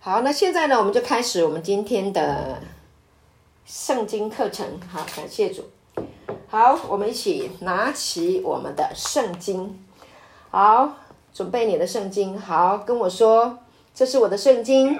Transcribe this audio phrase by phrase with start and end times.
[0.00, 2.60] 好，那现在呢，我们就开始我们今天的
[3.66, 4.80] 圣经课程。
[4.88, 5.68] 好，感谢主。
[6.48, 9.84] 好，我们一起拿起我们的圣经。
[10.50, 10.94] 好，
[11.34, 12.40] 准备你的圣经。
[12.40, 13.58] 好，跟我说，
[13.92, 14.98] 这是我的圣经。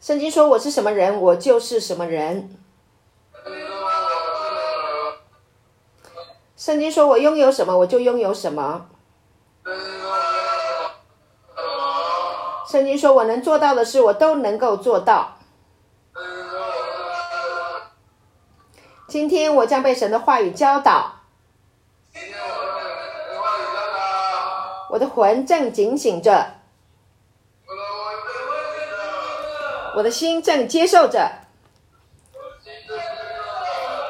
[0.00, 2.56] 圣经说我是什么人，我就是什么人。
[6.56, 8.86] 圣经说我拥有什么，我就拥有什么。
[12.70, 15.38] 圣经说我能做到的事，我都能够做到。
[19.08, 21.20] 今天我将被神的话语教导，
[24.90, 26.56] 我的魂正警醒着，
[29.96, 31.30] 我的心正接受着，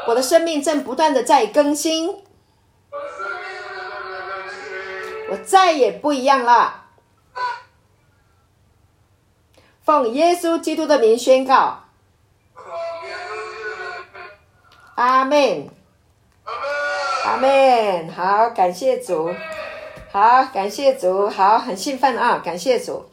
[0.08, 2.24] 我的生命正不断的在更新，
[5.30, 6.77] 我再也不一样了。
[9.88, 11.78] 奉耶稣基督的名宣告。
[14.97, 15.67] 阿门，
[17.25, 18.12] 阿门。
[18.12, 19.34] 好，感谢主，
[20.12, 22.42] 好，感谢主，好，很兴奋啊！
[22.45, 23.06] 感谢主。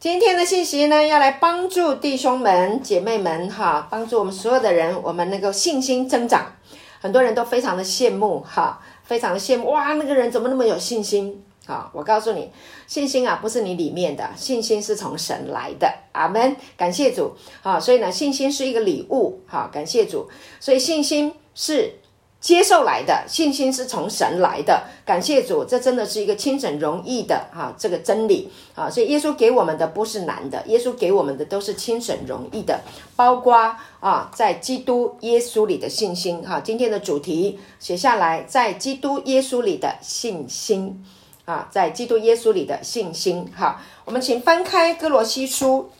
[0.00, 6.56] 今天的信息呢，要来帮助弟兄们、姐妹们，哈，帮助我们所有的人，我们能够信心增长。
[7.00, 11.44] 很多人都非常的羡慕，哈，非常的羡慕，哇，那个人怎么那么有信心？
[11.68, 12.50] 好，我告诉你，
[12.86, 15.86] 信心啊，不是你里面的，信心是从神来的。
[16.12, 17.32] 阿门，感谢主。
[17.60, 19.42] 好，所以呢，信心是一个礼物。
[19.46, 20.30] 好，感谢主。
[20.58, 21.92] 所以信心是
[22.40, 24.84] 接受来的，信心是从神来的。
[25.04, 28.88] 感谢主，这真的是一个轻省容易的哈，这个真理啊。
[28.88, 32.80] 所以耶稣给我们的不是难的，耶稣给我们的都是轻省容易的，
[33.14, 36.40] 包括啊，在基督耶稣里的信心。
[36.40, 41.04] 哈，今天的主题写下来，在基督耶稣里的信心。
[41.48, 43.50] 啊，在基督耶稣里的信心。
[43.56, 45.90] 好，我们请翻开哥罗西书。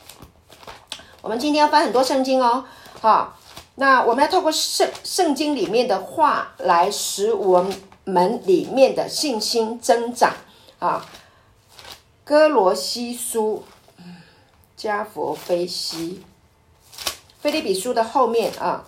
[1.22, 2.66] 我们今天要翻很多圣经哦。
[3.00, 3.38] 好，
[3.76, 7.66] 那我们要透过圣圣经里面的话来使我
[8.04, 10.34] 们里面的信心增长。
[10.80, 11.06] 啊，
[12.24, 13.64] 哥罗西书，
[14.76, 16.22] 加弗非西，
[17.40, 18.84] 腓利比书的后面啊。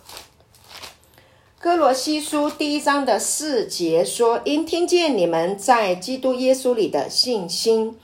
[1.62, 7.98] 哥罗西书第一章的四节说：“因听见你们在基督耶稣里的信心，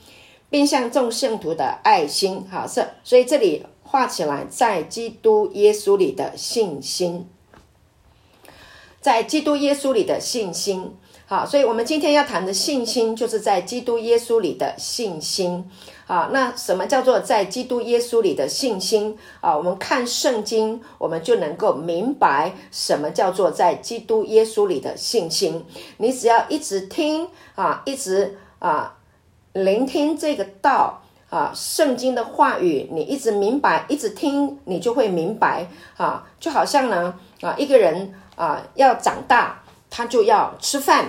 [0.51, 7.27] 并向众圣徒的爱心。”好，是，所以这里画起来，在基督耶稣里的信心，
[9.01, 10.95] 在基督耶稣里的信心。
[11.25, 15.65] 好，所以我们今天要谈的信心，就是在基督耶稣里的信心。
[16.07, 19.19] 好，那什么叫做在基督耶稣里的信心？
[19.41, 25.67] 啊，我们看圣经，我们就能够明白什么叫做在基督耶稣里的信心。
[25.99, 28.97] 你只要一直听啊，一直啊
[29.53, 36.27] 聆听这个道啊，圣经的话语，你一直明白，一直听，你就会明白啊。
[36.39, 39.63] 就好像呢啊，一个人啊要长大。
[39.89, 41.07] 他就要吃饭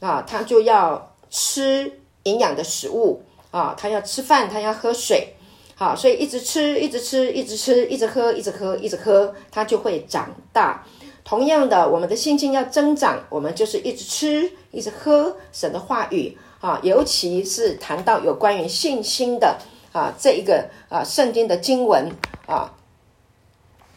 [0.00, 3.22] 啊，他就要吃营养的食物
[3.54, 5.34] 啊，他要吃饭，他要喝水，
[5.76, 10.84] 好，所以一直吃，一直吃，一直吃，一直喝，一直喝，一直喝，他就会长大。
[11.22, 19.56] 同样的，我们的信心要增长，我们就是一直吃，一直喝神的话语啊，尤其是谈到有关于信心的
[19.92, 22.10] 啊这一个啊圣经的经文
[22.46, 22.74] 啊，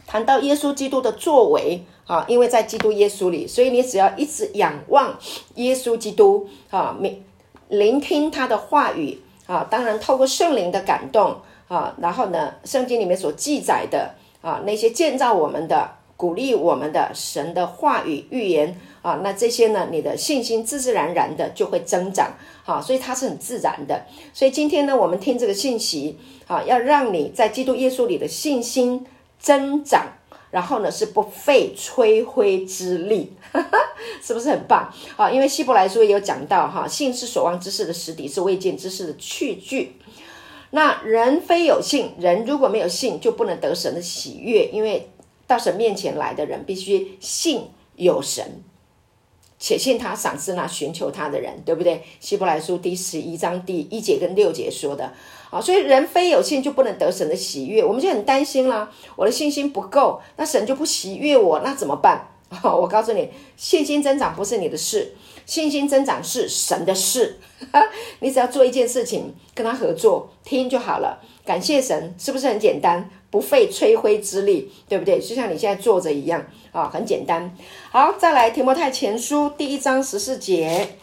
[0.05, 1.83] 谈到耶稣基督的作为。
[2.07, 5.19] 啊，因为在基督耶稣里，所以你只要一直仰望
[5.55, 7.21] 耶稣基督啊，聆
[7.67, 11.35] 聆听他的话语啊，当然透过圣灵的感动
[11.67, 22.33] 啊，然后呢，圣经里面所记载的啊，那些建造我们的、鼓励我们的神的话语、预言啊，那这些呢，你的信心自自然然的就会增长。
[22.63, 24.05] 好，所以它是很自然的。
[24.33, 29.05] 所以今天呢，我们听这个信息啊，要让你在基督耶稣里的信心
[29.39, 30.05] 增长。
[30.49, 33.77] 然后呢，是不费吹灰之力，哈哈，
[34.21, 35.29] 是不是很棒啊？
[35.29, 39.97] 因为希伯来书也有讲到哈，信是所望之事的实底，是未见之事的去据。
[40.71, 44.69] 那人非有信，人如果没有信，就不能得神的喜悦。
[44.71, 45.09] 因为
[45.47, 48.63] 到神面前来的人，必须信有神，
[49.59, 52.03] 且信他赏赐那寻求他的人，对不对？
[52.19, 55.11] 希伯来书第十一章第一节跟六节说的。
[55.49, 58.91] 好，所以人非有信就不能得神的喜悦，我们就很担心啦。
[59.15, 62.27] 我的信心不够，那神就不喜悦我，那怎么办？
[62.63, 65.15] 我告诉你，信心增长不是你的事，
[65.45, 67.39] 信心增长是神的事。
[68.19, 71.21] 你只要做一件事情，跟他合作，听就好了。
[71.45, 73.09] 感谢神，是不是很简单？
[73.29, 75.19] 不费吹灰之力，对不对？
[75.19, 77.55] 就像你现在坐着一样啊，很简单。
[77.91, 80.95] 好，再来提摩太前书第一章十四节。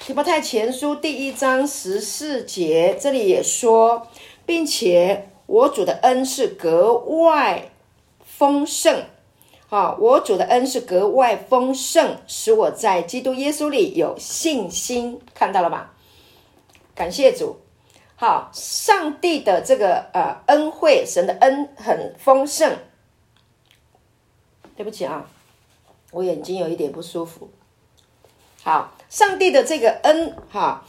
[0.00, 4.08] 提摩太前书第一章十四节，这里也说，
[4.44, 7.70] 并且我主的恩是格外
[8.24, 9.04] 丰盛。
[9.68, 15.18] 啊，我主的恩是格外丰盛，使我在基督耶稣里有信心。
[15.34, 15.90] 看到了吗？
[16.94, 17.56] 感谢主。
[18.22, 22.78] 好，上帝的这个呃恩惠，神的恩很丰盛。
[24.76, 25.26] 对不起啊，
[26.12, 27.50] 我眼睛有一点不舒服。
[28.62, 30.84] 好，上帝的这个恩哈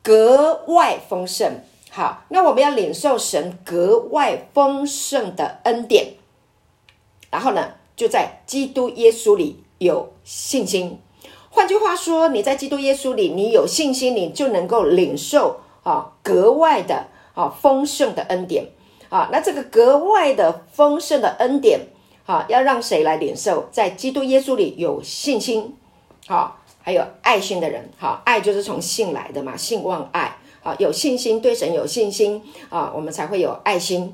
[0.00, 1.58] 格外丰盛。
[1.90, 6.14] 好，那我们要领受神格外丰盛的恩典，
[7.32, 11.00] 然后呢，就在基督耶稣里有信心。
[11.50, 18.66] 换句话说，你在基督耶稣里，你有信心，你就能够领受啊格外的啊丰盛的恩典
[19.10, 19.28] 啊。
[19.30, 21.82] 那这个格外的丰盛的恩典
[22.26, 23.68] 啊，要让谁来领受？
[23.70, 25.76] 在基督耶稣里有信心，
[26.26, 34.12] 好，还有爱心的人，好，爱就是从信来的嘛，信望爱，啊，有信心，对神有信心啊，我们才会有爱心。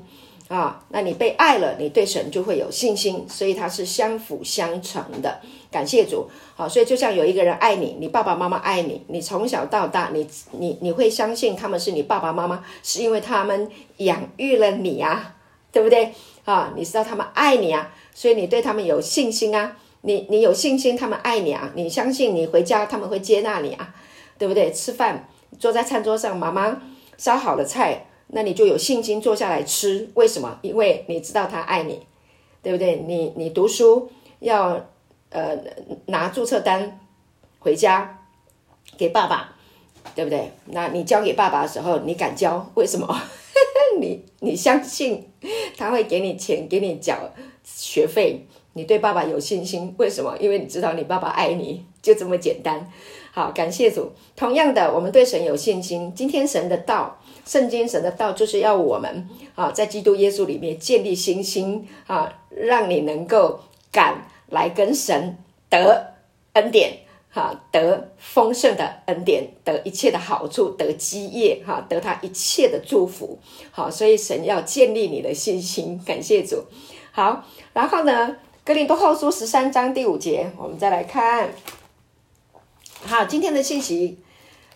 [0.49, 5.39] 啊，那你被爱了，你对神就会有信心，所以它是相辅相成的。
[5.71, 15.35] 感谢主，好，所以就像有一个人爱你，你爸爸妈妈爱你，你从小到大，你你你会相信他们是你爸爸妈妈，是因为他们养育了你啊，
[15.71, 16.11] 对不对？
[16.43, 23.95] 啊，你知道他们爱你啊，所以你对他们有信心啊，你你有信心，他们爱你啊，你相信你回家他们会接纳你啊，
[24.37, 24.73] 对不对？
[24.73, 26.81] 吃饭坐在餐桌上，妈妈
[27.17, 28.07] 烧好了菜。
[28.33, 30.57] 那你就有信心坐下来吃，为什么？
[30.61, 31.99] 因为你知道他爱你，
[32.63, 33.03] 对不对？
[33.05, 34.09] 你你读书
[34.39, 34.89] 要
[35.31, 35.57] 呃
[36.05, 36.99] 拿注册单
[37.59, 38.19] 回家
[38.97, 39.55] 给爸爸，
[40.13, 40.51] 对不对？
[40.67, 42.69] 那你交给爸爸的时候，你敢交？
[42.75, 43.21] 为什么？
[43.99, 45.29] 你你相信
[45.77, 47.29] 他会给你钱，给你缴
[47.63, 50.37] 学费，你对爸爸有信心，为什么？
[50.39, 52.89] 因为你知道你爸爸爱你，就这么简单。
[53.33, 54.11] 好，感谢主。
[54.35, 56.13] 同样的，我们对神有信心。
[56.15, 57.17] 今天神的道。
[57.43, 63.59] 圣经神的道就是要我们啊，在基督耶稣里面建立信心啊，让你能够
[63.91, 65.37] 敢来跟神
[65.67, 66.13] 得
[66.53, 66.99] 恩典，
[67.31, 73.39] 哈，得丰盛的恩典，得一切的好处，得基业，哈，得他一切的祝福。
[73.71, 76.65] 好，所以神要建立你的信心，感谢主。
[77.11, 77.43] 好，
[77.73, 81.49] 然后呢，哥林多后书十三章第五节，我们再来看。
[83.03, 84.19] 好，今天的信息，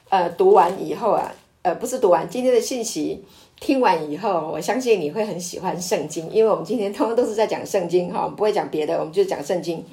[0.10, 1.32] 呃，读完以后啊。
[1.66, 3.26] 呃，不是读完今天的信息，
[3.60, 9.84] 听完以后，我相信你会很喜欢圣经，因为我们今天通通都是在讲圣经哈，不会讲别的，我们就讲圣经。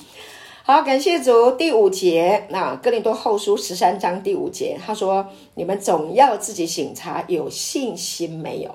[0.64, 1.52] 好，感谢主。
[1.52, 8.74] 第五节，那哥林多后书十三章第五节，他说：“你们总要自己省察，有信心没有？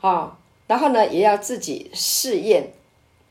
[0.00, 2.72] 啊，然后呢，也要自己试验，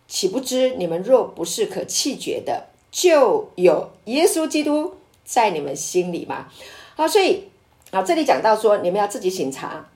[0.08, 4.94] 岂不知你们若不是可弃绝的，就有耶稣基督
[5.26, 6.48] 在你们心里嘛？
[6.96, 7.46] 好，所以。
[7.92, 9.90] 啊，这里讲到说，你们要自己省察，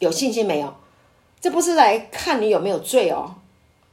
[0.00, 0.74] 有信心没有？
[1.40, 3.36] 这不是来看你有没有罪哦。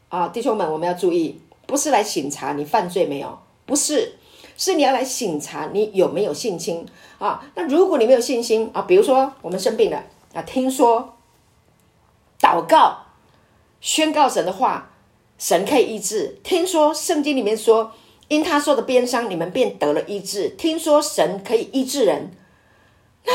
[0.10, 4.18] 啊，弟兄们，我们要注意，不是来省察你犯罪没有，不是，
[4.58, 6.86] 是你要来省察你有没有信心
[7.20, 7.46] 啊。
[7.56, 11.16] 那如果你没有信心啊，比如说我们生病了啊，听说
[12.40, 13.06] 祷告、
[13.82, 14.92] 宣告神的话，
[15.38, 16.40] 神可以医治。
[16.44, 17.92] 听说圣经里面说，
[18.30, 20.50] 因他说的鞭伤，你们便得了医治。
[20.50, 22.32] 听说神可以医治人。
[23.26, 23.34] 那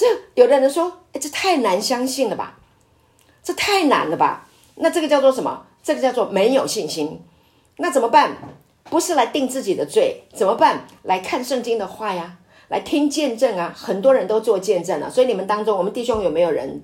[0.00, 2.58] 这有的人说：“哎，这太难相信了吧？
[3.42, 5.66] 这太难了吧？”那这个叫做什么？
[5.82, 7.20] 这个叫做没有信心。
[7.76, 8.34] 那怎么办？
[8.84, 10.86] 不是来定自己的罪，怎么办？
[11.02, 12.38] 来看圣经的话呀，
[12.68, 13.74] 来听见证啊！
[13.76, 16.82] 很多人都做见证了，所以你们当中，我们弟兄有没有人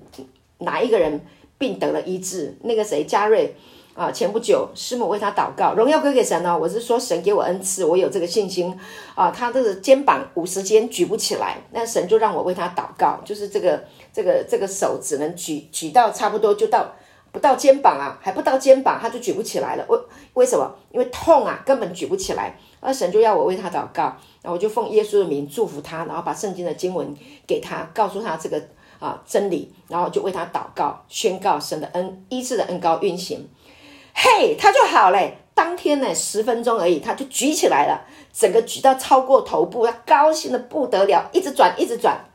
[0.59, 1.25] 哪一个人
[1.57, 2.55] 病得了医治？
[2.61, 3.55] 那个谁，嘉瑞。
[3.97, 6.55] 啊，前不久师母为他祷告，荣耀归给神哦。
[6.55, 8.79] 我是说，神给我恩赐，我有这个信心
[9.15, 9.31] 啊。
[9.31, 16.85] 他这个肩膀五十肩举不起来，那神就让我为他祷告，就是这个这个这个手只能举举到差不多就到
[17.31, 19.85] 不到肩膀啊，还不到肩膀他就举不起来了。
[19.89, 19.99] 为
[20.35, 20.71] 为什么？
[20.91, 22.55] 因为痛啊，根本举不起来。
[22.81, 24.03] 那神就要我为他祷告，
[24.43, 28.61] 然后我就奉耶稣的名祝福他，然后把圣经的经文给他，告诉他这个
[28.99, 33.49] 啊真理，然后就为他祷告，宣告神的恩医治的恩膏运行。
[34.19, 35.37] 嘿，他就好嘞！
[35.53, 38.01] 当天呢，十分钟而已，他就举起来了，
[38.33, 42.25] 整个举到超过头部，他高兴的不得了，一直转，一直转，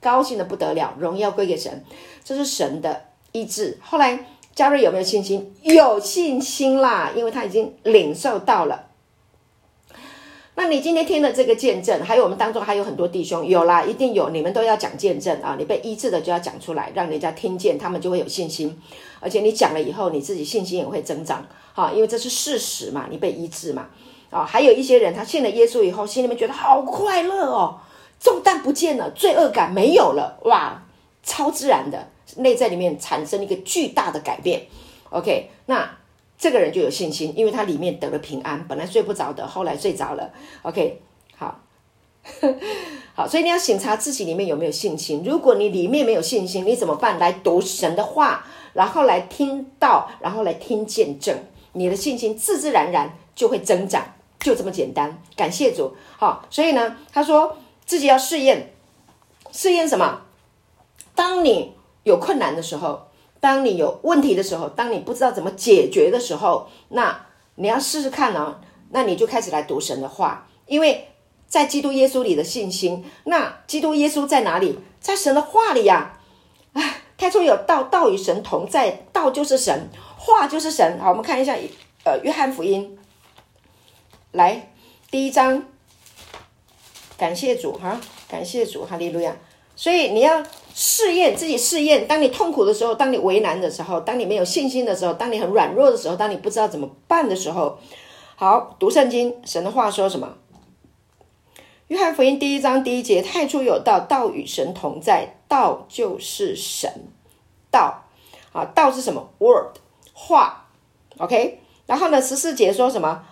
[0.00, 1.84] 高兴的不得了，荣耀归给神，
[2.24, 3.78] 这是神的医治。
[3.80, 5.54] 后来嘉瑞有没有信心？
[5.62, 8.86] 有信心啦，因为他已经领受到了。
[10.56, 15.56] 那你今天听了这个见证，还有我们当中还有很多弟兄，有啦，一定有，你们都要讲见证啊！
[15.58, 18.80] 你被医治的就要讲出来，让人家听见，他们就会有信心。
[19.24, 23.86] 而且你讲了以后，你自己信心也会增长，哈，因为这是事实嘛，你被医治嘛，
[24.28, 27.80] 啊，还有一些人他信了耶稣以后，心里面觉得好快乐哦，
[28.20, 30.82] 重担不见了，罪恶感没有了，哇，
[31.22, 34.66] 超自然的内在里面产生一个巨大的改变。
[35.08, 35.96] OK，那
[36.36, 40.30] 这个人就有信心，因为他里面得了平安，本来睡不着的，后来睡着了。
[40.62, 41.00] OK，
[41.36, 41.60] 好，
[43.14, 45.22] 好，所以你要审查自己里面有没有信心。
[45.24, 47.18] 如果你里面没有信心，你怎么办？
[47.18, 51.34] 来读神的话，然后来听到，然后来听见证，
[51.72, 54.04] 你的信心自自然然就会增长。
[54.40, 55.96] 就这么简单，感谢主。
[56.18, 58.74] 好，所以呢，他说自己要试验，
[59.50, 60.20] 试验什么？
[61.14, 63.06] 当你有困难的时候，
[63.40, 68.60] 当你有问题的时候，当你不知道怎么解决的时候，那你要试试看呢。
[68.90, 71.08] 那你就开始来读神的话，因为
[71.46, 73.02] 在基督耶稣里的信心。
[73.24, 74.78] 那基督耶稣在哪里？
[75.00, 76.18] 在神的话里呀。
[77.24, 79.88] 太初有道，道与神同在，道就是神，
[80.18, 80.98] 话就是神。
[81.00, 81.56] 好，我们看一下，
[82.04, 82.98] 呃，约翰福音。
[84.32, 84.70] 来，
[85.10, 85.64] 第一章，
[87.16, 89.34] 感谢主哈，感谢主，哈利路亚。
[89.74, 92.06] 所以你要试验自己，试验。
[92.06, 97.78] 当你痛苦的时候，当你为难的时候，当你没有信心的时候，当你很软弱的时候，当你不知道怎么办的时候，
[98.36, 100.34] 好，读圣经，神的话说什么？
[101.88, 107.08] 约翰福音第一章第一节：太初有道，道与神同在，道就是神。
[107.74, 108.04] 道
[108.52, 109.78] 啊，道是什么？Word，
[110.12, 110.68] 话。
[111.18, 113.24] OK，然后呢，十四节说什么？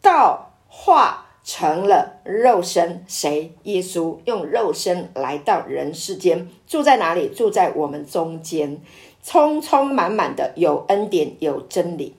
[0.00, 3.52] 道化成了肉身，谁？
[3.64, 7.28] 耶稣用肉身来到人世间，住在哪里？
[7.28, 8.80] 住在我们中间，
[9.24, 12.16] 充充满满的有恩典，有真理，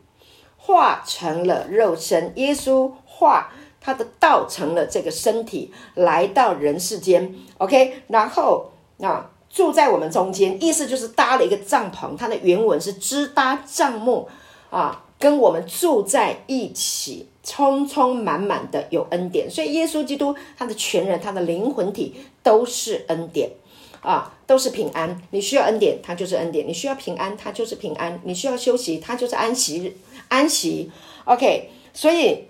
[0.57, 2.33] 化成了肉身。
[2.35, 7.35] 耶稣化他的道成了这个身体，来到人世间。
[7.57, 12.15] OK，然后啊，住在我们中间，意思就是搭了一个帐篷。
[12.17, 14.27] 它的原文是支搭帐幕
[14.69, 15.05] 啊。
[15.19, 23.51] 跟我们住在一起，充充满满的有恩典，所以耶稣基督他的全人，他的灵魂体都是恩典
[24.01, 25.21] 啊，都是平安。
[25.29, 29.95] 你需要恩典，他就是恩典；你需要平安，他就是平安；你需要休息，他就是安息日
[30.27, 30.89] 安息。
[31.25, 32.45] OK，所以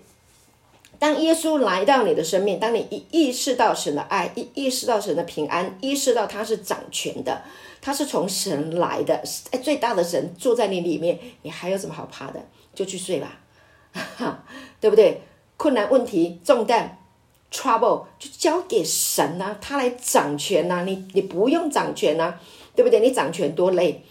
[1.02, 7.42] 当耶稣来到你的生命，当你一意识到神的爱，一意识到神的平安，意识到他是掌权的，
[7.80, 12.40] 他是从神来的，哎，最大的神住在你里面，你还有什么好怕的？
[12.72, 13.40] 就去睡吧，
[14.78, 15.20] 对不对？
[15.56, 16.96] 困难、问题、重担、
[17.50, 22.38] trouble，就交给神呐、他来掌权呐、你你不用掌权呐、
[22.76, 23.00] 对不对？
[23.00, 24.04] 你掌权多累。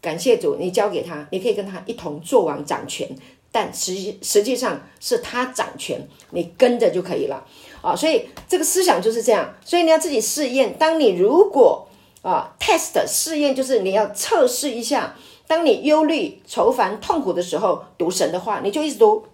[0.00, 3.08] 感谢主，你交给他，你可以跟他一同做王掌权，
[3.50, 7.44] 但实际实际上是他掌权，你跟着就可以了
[7.80, 7.96] 啊。
[7.96, 9.54] 所以这个思想就是这样。
[9.64, 10.76] 所以你要自己试验。
[10.78, 11.88] 当你如果
[12.22, 15.14] 啊 test 试验，就是你要测试一下。
[15.46, 19.24] 当你忧虑、愁烦、痛苦的时候，读神的话，你就一直读。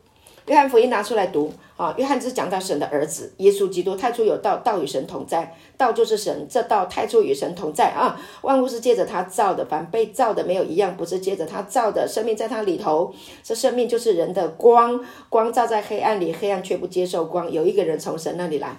[0.46, 1.94] 约翰福音拿出来读啊！
[1.96, 8.20] 约翰只讲到神的儿子耶稣基督，太初有道，道与神同在，道就是神，这道太初与神同在啊！
[8.42, 12.06] 万物是借着他造的，凡被造的没有一样不是借着他造的。
[12.06, 17.50] 生命在他里头，这生命就是人的光，光照在黑暗里，黑暗却不接受光。
[17.50, 18.76] 有一个人从神那里来，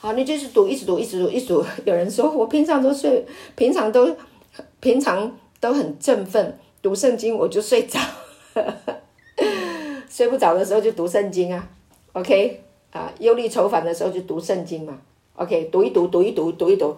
[0.00, 1.64] 好，你就是读，一直读，一直读，一直读。
[1.84, 4.16] 有人说我平常都睡，平常都
[4.80, 6.58] 平常都很振奋。
[6.82, 7.98] 读圣经我就睡着，
[10.14, 11.68] 睡不着的时候就读圣经啊
[12.12, 14.96] ，OK 啊，忧虑愁烦的时候就读圣经嘛
[15.34, 16.96] ，OK，读一读，读一读，读一读，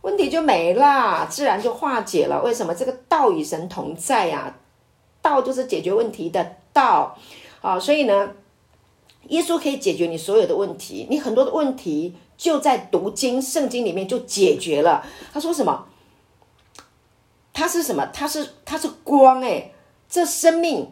[0.00, 2.42] 问题就没了，自然就化解了。
[2.42, 2.74] 为什么？
[2.74, 4.58] 这个道与神同在呀、啊，
[5.22, 7.16] 道就是解决问题的道
[7.60, 8.32] 啊，所以呢，
[9.28, 15.06] 耶稣可以解决你所有的问题，你很多的问题就在读经圣经里面就解决了。
[15.32, 15.86] 他说什么？
[17.52, 18.04] 他是什么？
[18.06, 19.72] 他是他是光诶，
[20.08, 20.90] 这生命，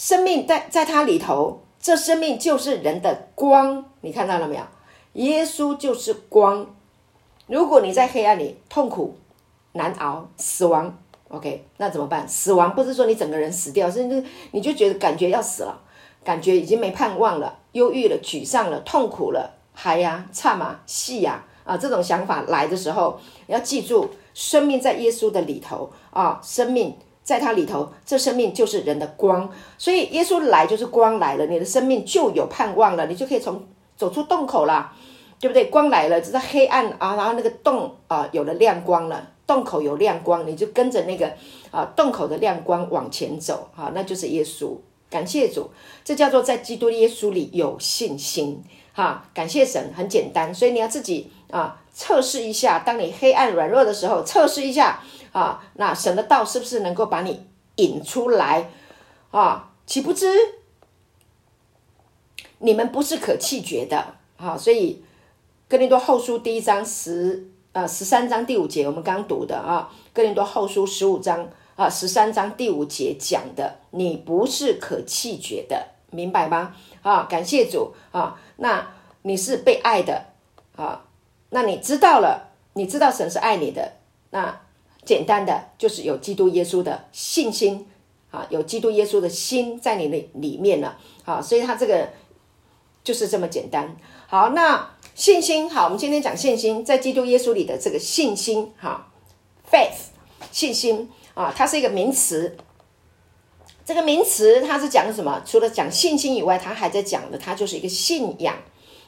[0.00, 3.84] 生命在在它里头，这生命就是人的光。
[4.00, 4.62] 你看到了没有？
[5.12, 6.66] 耶稣就是光。
[7.46, 9.18] 如果你在黑暗里痛苦
[9.72, 10.96] 难熬、死亡
[11.28, 12.26] ，OK，那怎么办？
[12.26, 15.78] 死亡不是说你整个人死掉，甚至你就觉得感觉要死了，
[16.24, 24.08] 感觉已经没盼望了，忧郁了、沮丧了、痛苦了，嗨呀、差嘛、戏呀啊，这种想法来的时候，要记住。
[24.32, 26.96] 生命在耶稣的里头啊，生命
[27.30, 33.64] 在它里头，这生命就是人的光，所以耶稣来就是光来了，你的生命就有盼望了，你就可以从
[33.96, 34.92] 走出洞口了，
[35.38, 35.66] 对不对？
[35.66, 41.32] 光来了，只是黑暗啊，然后那个洞啊有了亮光了，洞口有亮光，你就跟着那个
[41.70, 44.76] 啊洞口的亮光往前走啊，那就是耶稣。
[45.08, 45.70] 感谢主，
[46.04, 48.60] 这叫做在基督耶稣里有信心
[49.00, 49.24] 哈。
[49.32, 51.76] 感谢神，很简单，所以你要自己啊。
[51.92, 55.02] 测试一下，当你黑暗软弱的时候，测试一下
[55.32, 58.70] 啊，那神的道是不是能够把你引出来
[59.30, 59.70] 啊？
[59.84, 60.28] 岂不知
[62.58, 64.14] 你们不是可弃绝的。
[64.38, 65.04] 啊，所以
[65.68, 76.74] 哥林多后书第一章十呃十三章第五节，我们刚读的啊，哥林多后书十五章啊十三章第五节讲的，你不是可弃绝的，明白吗？
[77.02, 78.86] 啊，感谢主啊，那
[79.22, 80.26] 你是被爱的
[80.76, 81.04] 啊，
[81.50, 83.92] 那你知道了，你知道神是爱你的，
[84.30, 84.60] 那
[85.04, 87.86] 简单的就是有基督耶稣的信心
[88.30, 92.10] 啊，有基督耶稣的心在你的里面了啊，所以他这个
[93.02, 93.96] 就是这么简单。
[94.26, 99.08] 好，那信心好，我们今天讲信心，在基督耶稣里的这个信心，哈
[99.70, 100.10] ，faith，
[100.52, 102.56] 信心啊，它是一个名词。
[103.90, 105.42] 这个名词它是讲什么？
[105.44, 108.54] 除了讲信心以外，它还在讲的，它就是一个信仰。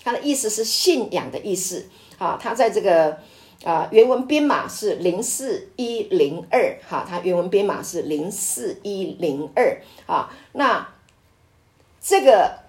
[0.03, 1.87] 它的意思是信仰的意思
[2.19, 2.37] 啊。
[2.43, 3.17] 它在这个
[3.63, 10.35] 啊原文编码是零四一零二，哈，它原文编码是零四一零二啊。
[10.55, 10.89] 那
[12.01, 12.61] 这个。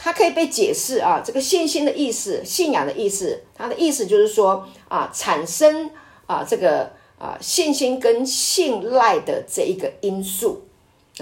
[0.00, 5.90] 它可以被解释啊，这个信心的意思，信仰的意思，它的意思就是说啊，产生
[6.26, 10.67] 啊这个啊信心跟信赖的这一个因素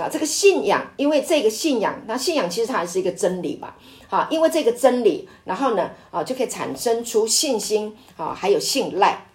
[0.00, 3.76] 啊，这个信仰，因为这个信仰，那信仰其实它还是一个真理吧，
[4.10, 9.26] 啊，因为这个真理，然后呢啊就可以产生出信心啊，还有信赖，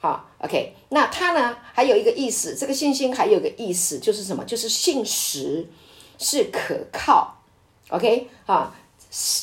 [0.00, 4.44] 好，OK，那它呢还有一个意思，这个信心还有一个意思就是什么？
[4.44, 5.68] 就是信实
[6.18, 7.38] 是可靠
[7.88, 8.74] ，OK，啊。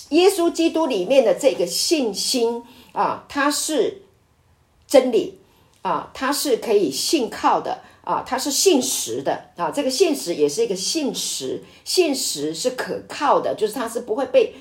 [0.09, 4.01] 耶稣基督里面的这个信心啊，它是
[4.87, 5.37] 真理
[5.83, 9.69] 啊，它是可以信靠的啊，它是信实的啊。
[9.69, 14.55] 这个信实也是一个信实，信实是可靠的，就是它是不会被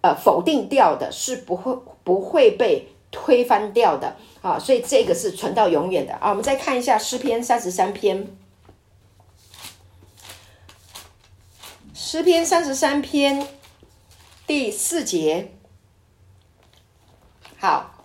[0.00, 4.58] 呃否定掉的，是不会不会被推翻掉的啊。
[4.58, 6.30] 所以这个是存到永远的啊。
[6.30, 8.34] 我们再看一下诗篇三十三篇，
[11.92, 13.46] 诗篇三十三篇。
[14.46, 15.52] 第四节，
[17.58, 18.04] 好，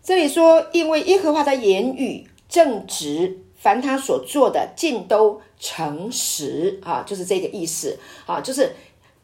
[0.00, 8.74] 这里说，因为耶和华的言语正直，凡他所做的尽都诚实啊，就是这个意思啊，就是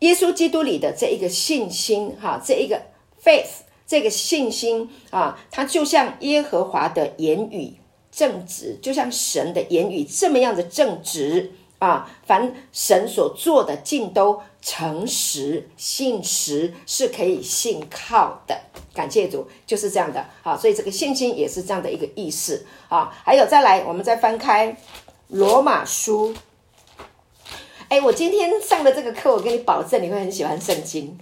[0.00, 2.80] 耶稣基督里的这一个信心哈，这一个
[3.22, 7.74] faith，这个信心啊，它就像耶和华的言语
[8.12, 11.52] 正直，就像神的言语这么样的正直。
[11.80, 18.58] 啊，凡神所做的，尽都诚实、信实，是可以信靠的。
[18.94, 20.24] 感谢主，就是这样的。
[20.42, 22.64] 啊，所以这个信心也是这样的一个意思。
[22.88, 24.76] 啊，还有再来，我们再翻开
[25.28, 26.34] 罗马书。
[27.88, 31.18] 哎，我今天上的这个课，我跟你保证，你会很喜欢圣经。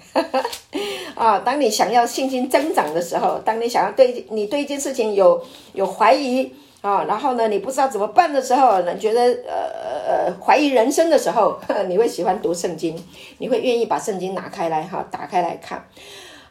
[1.17, 6.55] 啊，当你想要信心增长的时候，当你想要对你对一件事情有有怀疑。
[6.83, 11.57] 啊，然后呢，你不知道怎么办的时候，你觉得呃呃怀疑人生的时候，
[11.87, 13.01] 你会喜欢读圣经，
[13.39, 15.87] 你会愿意把圣经拿开来哈，打开来看。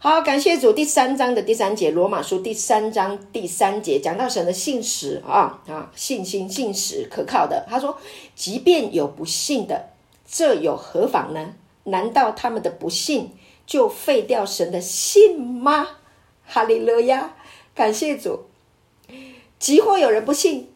[0.04, 7.64] 好，感谢主，第三章的第三节，罗马书第三章第三节讲到神的信实啊啊，信心信实可靠的。
[7.70, 7.96] 他说，
[8.36, 9.90] 即便有不信的，
[10.28, 11.54] 这有何妨呢？
[11.84, 13.30] 难道他们的不信
[13.68, 15.88] 就废掉神的信吗？
[16.48, 17.36] 哈利路亚，
[17.76, 18.46] 感谢主。
[19.60, 20.74] 即或有人不信，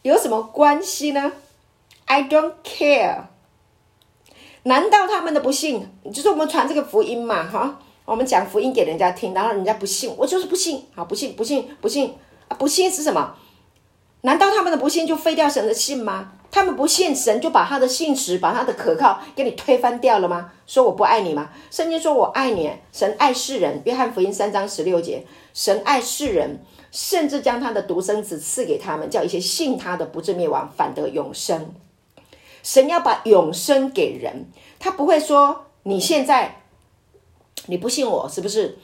[0.00, 1.32] 有什么关系呢
[2.06, 3.24] ？I don't care。
[4.64, 7.46] 难道他们的不信，就是我们传这个福音嘛？
[7.48, 12.14] 哈，我们讲福音给人家听，然后人家不信，我就是不信，啊，不信，不信，不信，
[12.48, 13.34] 啊，不信是什么？
[14.22, 16.32] 难道他们的不信就废掉神的信吗？
[16.50, 20.52] 他们不信神，就把他的信实，把他的可靠给你推翻掉了吗？
[20.66, 21.50] 说我不爱你吗？
[21.70, 26.64] 圣经说我爱你，神爱世人，约翰福音三章十六节，神爱世人。
[26.90, 31.74] 甚至将他的独生子赐给他们，叫一些信他的不至灭亡，反得永生。
[32.64, 34.46] 神要把永生给人，
[34.80, 36.62] 他不会说你现在
[37.66, 38.78] 你不信我，是不是？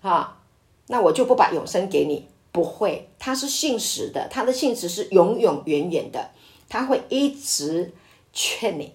[0.00, 0.40] 啊，
[0.86, 2.28] 那我就不把永生给你。
[2.52, 6.30] 不会，他是信实的，他的信实是永永远远的，
[6.68, 7.92] 他会一直
[8.32, 8.94] 劝你，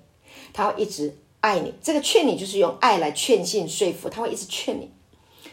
[0.53, 1.73] 他会一直爱你。
[1.81, 4.89] 这个劝你就是用爱来劝信说服，他会一直劝你。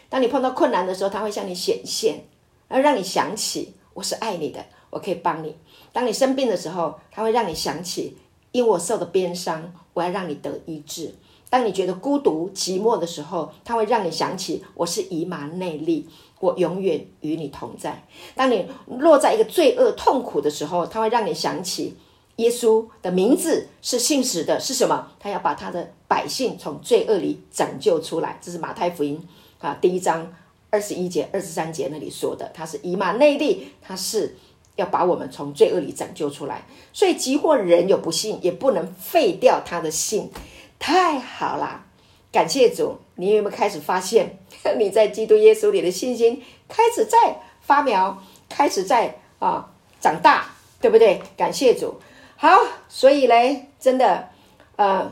[0.07, 2.23] 当你碰到困难的时候，他会向你显现。
[2.69, 5.57] 而让你想起我是爱你的，我可以帮你。
[5.91, 8.17] 当你生病的时候，他会让你想起，
[8.51, 11.13] 因我受的鞭伤，我要让你得医治。
[11.49, 16.07] 当你觉得孤独寂寞的时候，他会让你想起，我是以马内利，
[16.39, 18.05] 我永远与你同在。
[18.35, 18.65] 当你
[18.99, 21.95] 落在一个罪恶痛苦的时候，他会让你想起，
[22.37, 25.11] 耶稣的名字是信实的，是什么？
[25.19, 28.37] 他要把他的百姓从罪恶里拯救出来。
[28.41, 29.21] 这是马太福音
[29.59, 30.33] 啊，第一章。
[30.69, 34.35] 二十一节、二十三节那里说的，他是以马内利，他是
[34.77, 36.63] 要把我们从罪恶里拯救出来。
[36.93, 40.31] 所以，即或人有不信，也不能废掉他的信。
[40.79, 41.85] 太好啦，
[42.31, 44.39] 感谢主，你有没有开始发现
[44.79, 50.45] 你在基督耶稣里的信心开始在发苗，开始在啊长大，
[50.79, 51.21] 对不对？
[51.35, 51.99] 感谢主。
[52.35, 52.49] 好，
[52.87, 54.29] 所以嘞，真的，
[54.75, 55.11] 呃，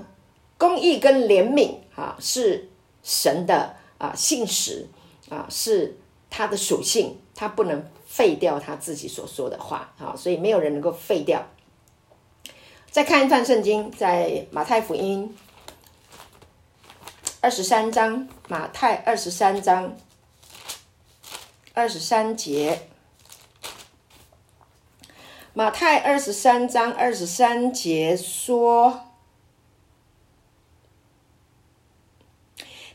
[0.58, 2.69] 公义跟怜悯啊，是
[3.01, 4.88] 神的啊信实
[5.30, 5.97] 啊，是
[6.30, 7.84] 他的属性，他不能
[8.15, 11.45] 废掉他自己所说的话啊，所以没有人能够废掉。
[12.89, 15.36] 再看一段圣经，在马太福音
[17.41, 19.97] 二十三章，马太二十三章
[21.73, 22.88] 二十三节。
[25.54, 29.01] 马太二十三章二十三节说：“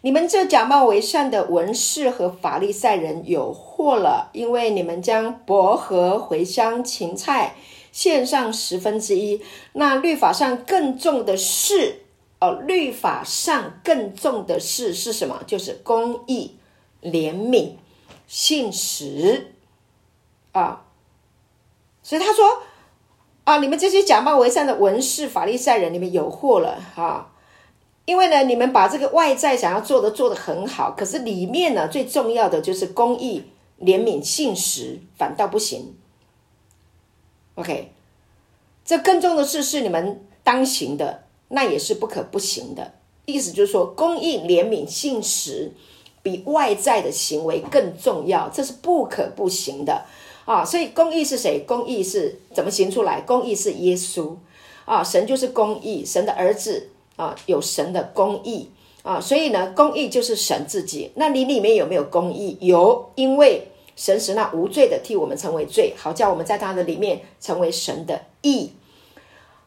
[0.03, 7.55] 你们这假冒为善的文士和法利赛人有祸了，因为你们将薄荷、茴香、芹菜
[7.93, 9.43] 献上十分之一。
[9.75, 12.03] 那律法上更重的事，
[12.41, 15.43] 哦，律法上更重的事是什么？
[15.47, 16.57] 就是公义、
[17.03, 17.73] 怜悯、
[18.27, 19.53] 信实
[20.53, 20.87] 啊。”
[22.03, 22.63] 所以他说
[23.45, 27.33] ：“啊，你们这些假冒为善的文士、法利赛人，你们有祸了哈！
[28.11, 33.45] 因为呢，你们把这个外在想要做的做得很好，可是里面呢，最重要的就是公义、
[33.81, 35.95] 怜悯、信实，反倒不行。
[37.55, 37.93] OK，
[38.85, 42.95] 这更重要的事是你们当行的，那也是不可不行的。
[43.27, 45.71] 意思就是说，公义、怜悯、信实
[46.21, 50.05] 比外在的行为更重要，这是不可不行的。”
[50.47, 51.61] 啊，所以公义是谁？
[51.65, 53.21] 公义是怎么行出来？
[53.21, 54.35] 公义是耶稣
[54.85, 56.89] 啊，神就是公义，神的儿子
[57.21, 58.71] 啊，有神的公义
[59.03, 61.13] 啊，所以呢，公义就是神自己。
[61.17, 62.57] 那你里面有没有公义？
[62.61, 68.73] 有，因为神使那无罪的替我们成为罪，好叫我们在他的里面成为神的义。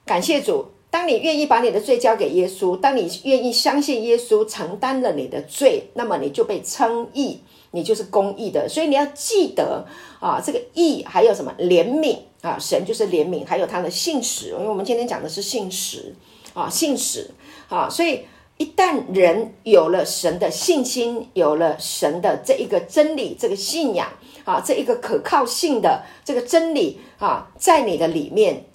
[0.03, 7.41] 感谢主，当你愿意把你的罪交给耶稣，当你愿意相信耶稣承担了你的罪，那么你就被称义。
[7.75, 9.83] 你就是公义的，所以你要记得
[10.19, 12.55] 啊，这个义还有什么怜悯啊？
[12.59, 14.49] 神就是怜悯，还有他的信实。
[14.49, 16.13] 因为我们今天讲的是信实
[16.53, 17.31] 啊，信实
[17.73, 18.21] 啊，所以
[18.57, 24.07] 一旦人有了神的信心，有了神的这一个真理，这个信仰
[24.45, 28.65] 啊，这一个可靠性的这个真理啊，在你的里面，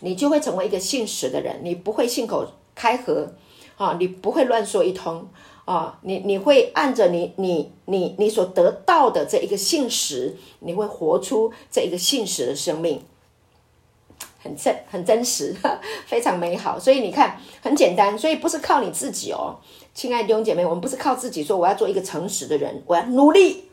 [0.00, 3.32] 你就会成为一个信实的人，你不会信口开河
[3.78, 5.28] 啊，你不会乱说一通。
[5.64, 13.02] 啊、你你会按着你你你你所得到的这一个信实，你会活出这一个信实的生命，
[14.46, 15.54] 很真很真实，
[16.06, 16.78] 非常美好。
[16.78, 19.56] 所以你看，很简单，所以不是靠你自己哦，
[19.92, 23.68] 亲爱的弟兄姐妹，我们不是靠自己说我要做一个诚实的人，我要努力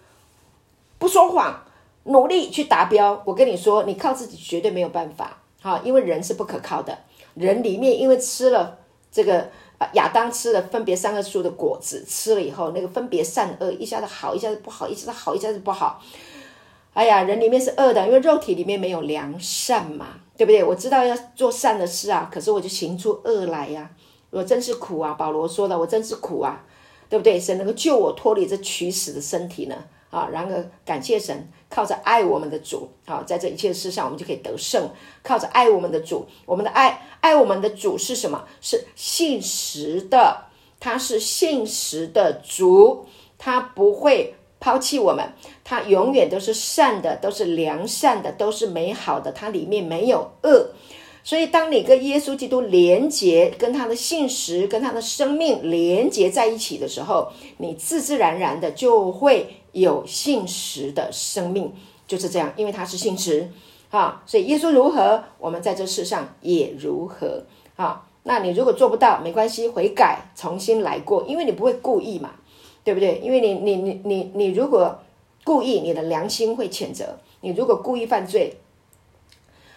[0.98, 1.64] 不说谎，
[2.06, 3.22] 努力去达标。
[3.26, 6.98] 我跟你说，你靠自己绝对没有办法，哈，因为人是不可靠的，
[7.36, 8.80] 人里面因为吃了
[9.12, 9.50] 这个。
[9.96, 16.02] 亚当吃了分别善恶树的果子，吃了以后，那个分别善恶一下子好，一下子不好，一下子好，一下子不好。
[16.94, 20.64] 哎呀，人里面是恶的，因为肉体里面没有良善嘛，对不对？
[20.64, 23.90] 我知道要做善的事啊，可是我就行出恶来呀，
[24.30, 25.14] 我真是苦啊！
[25.14, 26.64] 保罗说的，我真是苦啊，
[27.10, 27.40] 对不对？
[27.40, 29.76] 神能够救我脱离这取死的身体呢？
[30.12, 34.88] 啊，然而感谢神，靠着爱我们的主，啊，在这一切事上，我们就可以得胜。
[35.24, 38.46] 靠着爱我们的主，我们的爱爱我们的主是什么？
[38.62, 40.46] 是信实的，
[40.80, 43.08] 他是信实的主，
[43.40, 45.28] 他不会抛弃我们，
[45.66, 50.70] 他永远都是善的，都是良善的，都是美好的，他里面没有恶。
[51.22, 61.74] 所以，当你跟耶稣基督连结，跟他的信实，跟他的生命连结在一起的时候，你自自然然的就会有信实的生命，
[62.08, 63.50] 就是这样，因为他是信实
[63.90, 64.24] 啊。
[64.26, 67.44] 所以，耶稣如何，我们在这世上也如何
[67.76, 68.08] 啊。
[68.24, 72.32] 那你如果做不到，没关系，悔改，重新来过，因为你不会故意嘛，
[72.84, 73.20] 对不对？
[73.24, 75.00] 因为你，你，你，你，你如果
[75.44, 77.06] 故意，你的良心会谴责；
[77.42, 78.58] 你如果故意犯罪，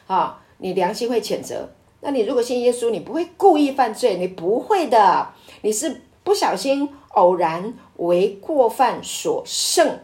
[0.06, 0.42] 啊。
[0.58, 1.68] 你良心会谴责。
[2.00, 5.28] 那你如果信耶稣，你不会故意犯罪，你不会的，
[5.60, 10.00] 你是不小心偶然为过犯所胜，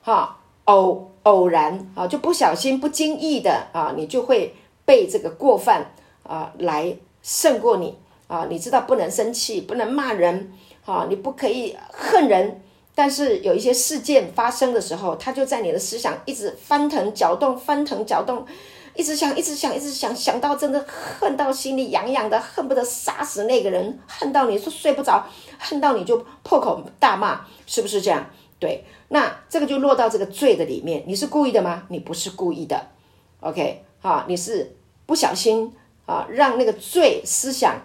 [0.00, 7.96] 哈，偶偶然啊，就不小心不经意的啊，你就会被这个过犯啊来胜过你
[8.28, 8.46] 啊。
[8.48, 10.52] 你知道不能生气，不能骂人，
[10.84, 12.62] 啊，你不可以恨人，
[12.94, 18.44] 但是有一些事件发生的时候，他就在你的思想一直翻腾搅动，翻腾搅动。
[18.92, 25.24] 一直想，一直想，一直想，想到真的恨到心里痒痒的，恨不得杀死那个人，恨到你说睡不着，
[25.58, 28.28] 恨到你就破口大骂，是不是这样？
[28.58, 31.04] 对，那这个就落到这个罪的里面。
[31.06, 31.84] 你是故意的吗？
[31.88, 32.88] 你不是故意的
[33.40, 35.72] ，OK，啊，你是不小心
[36.04, 37.76] 啊，让那个罪思想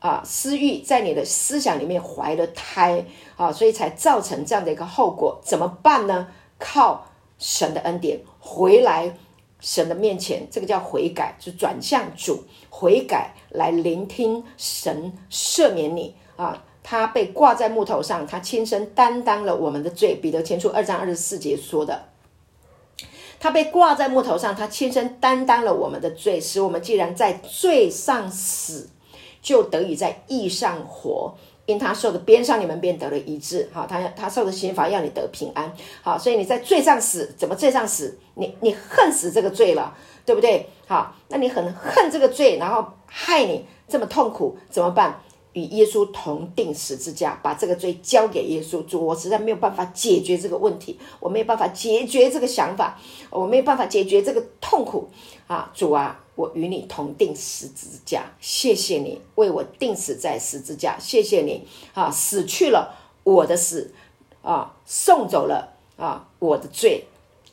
[0.00, 3.04] 啊私欲在你的思想里面怀了胎
[3.36, 5.40] 啊，所以才造成这样的一个后果。
[5.44, 6.28] 怎么办呢？
[6.58, 7.06] 靠
[7.38, 9.16] 神的恩典回来
[9.60, 16.64] 神的面前，这个叫悔改，就转向主悔改，来聆听神赦免你啊。
[16.82, 20.14] 他被挂在木头上，他亲身担当了我们的罪。
[20.14, 22.08] 彼得前书二章二十四节说的，
[23.38, 28.88] 他被挂在木头上，他亲身担当了我们的罪，使我们既然在罪上死，
[29.42, 31.34] 就得以在义上活。
[31.66, 33.68] 因他受的鞭伤，你们便得了医治。
[33.70, 35.70] 好，他他受的刑罚要你得平安。
[36.00, 38.18] 好，所以你在罪上死，怎么罪上死？
[38.36, 40.66] 你你恨死这个罪了，对不对？
[40.86, 45.20] 好，那你很恨这个罪，然后害你这么痛苦，怎么办？
[45.52, 48.82] 与耶稣同钉十字架，把这个罪交给耶稣。
[48.86, 52.98] 主，我实在没有办法解决这个问题，我没有办法解决这个想法，
[53.28, 55.10] 我没有办法解决这个痛苦
[55.46, 55.70] 啊！
[55.74, 63.92] 主啊，我与你同钉十字架，谢谢你为我钉死在十字架，谢谢你啊，死去了我的死
[64.42, 67.06] 啊，送走了啊我的罪，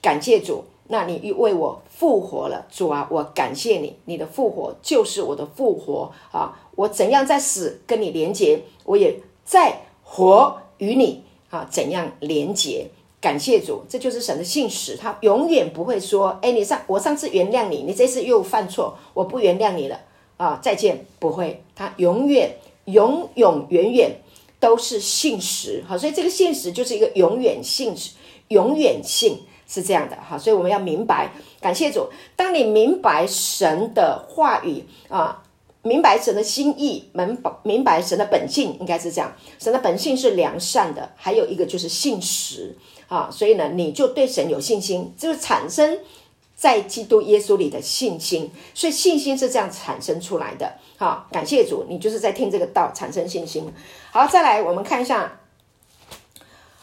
[0.04, 0.66] 感谢主。
[0.88, 6.70] 那你又为我复活了，主啊，我感谢你，你的复活就是我的复活啊。
[6.76, 12.92] 我怎样在死跟你连结，我也在活与你啊，怎样连结？
[13.26, 20.00] 感谢主，这就是神的信实，他永远不会说：“哎，你上我上次原谅你，你这次又犯错，我不原谅你了
[20.38, 24.12] 啊，再见。”不会，他永远永永远远
[24.60, 25.84] 都是信实。
[25.88, 28.12] 好，所以这个信实就是一个永远信实，
[28.50, 30.16] 永远性是这样的。
[30.22, 35.42] 好，所以我们要明白，感谢主，当你明白神的话语啊。
[35.88, 39.32] 明白神的心意，明白明白神的本性，应该是这样。
[39.60, 42.76] 神的本性是良善的，还有一个就是信实
[43.08, 43.30] 啊。
[43.32, 46.00] 所以呢，你就对神有信心，就是产生
[46.56, 48.52] 在基督耶稣里的信心。
[48.74, 50.74] 所以信心是这样产生出来的。
[50.98, 53.72] 好，感谢主，你就是在听这个道产生信心。
[54.12, 55.40] 好，再来我们看一下，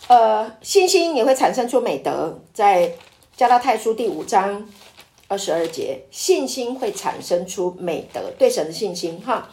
[0.09, 2.93] 呃，信心也会产生出美德，在
[3.37, 4.69] 加拉太书第五章。
[5.29, 9.19] 二十二节，信心会产生出美德，对神的信心。
[9.25, 9.49] 哈，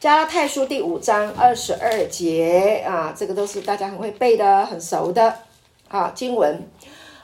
[0.00, 5.32] 加拉太书第五章二十二节啊，这个都是大家很会背的、很熟的
[5.88, 6.68] 啊经文。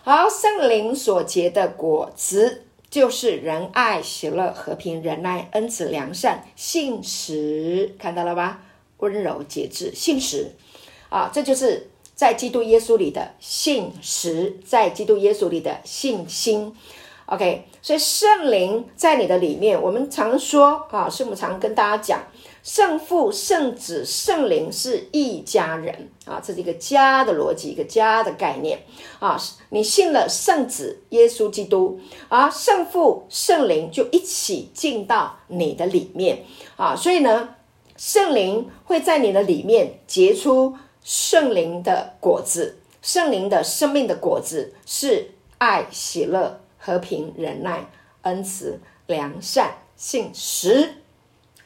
[0.02, 8.62] 好，圣灵所结的果子就是仁爱、喜乐、和平、仁爱、恩慈、良善、信实，看到了吧？
[8.98, 10.52] 温柔、节制、信实
[11.08, 16.74] 啊，这就是在基督耶稣里的信实，在基督耶稣里的信心。
[17.26, 22.20] OK，所以圣灵在你的里面，我们常说啊，师母常跟大家讲，
[22.62, 28.82] 圣父、圣子、圣灵是一家人啊，这是一个家的逻辑，一个家的概念
[29.18, 29.40] 啊。
[29.70, 36.44] 你信了圣子耶稣基督啊，圣父、圣灵就一起进到你的里面
[36.76, 37.56] 啊，所以呢，
[37.96, 46.60] 圣灵会在你的里面结出圣灵的果子，圣灵的生命的果子是爱、喜乐。
[46.82, 47.90] 和平、忍耐、
[48.22, 50.94] 恩慈、良善、信实、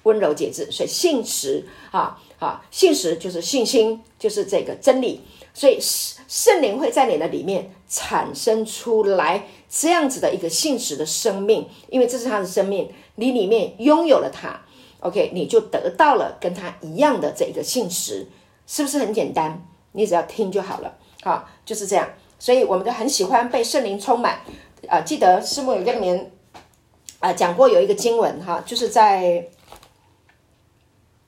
[0.04, 5.20] 温柔、节制，所以信实啊啊，信实就是信心，就是这个真理。
[5.52, 14.60] 所以圣灵会在你的里面产生出来这样子的一个信实的生命，因为这是他的生命，你里面拥有了他
[15.00, 18.26] ，OK，你就得到了跟他一样的这个信实，
[18.66, 19.64] 是不是很简单？
[19.92, 22.08] 你只要听就好了，好，就是这样。
[22.38, 24.40] 所以我们都很喜欢被圣灵充满。
[24.88, 26.32] 啊，记得师母有跟你们
[27.20, 29.48] 啊讲过有一个经文哈，就是在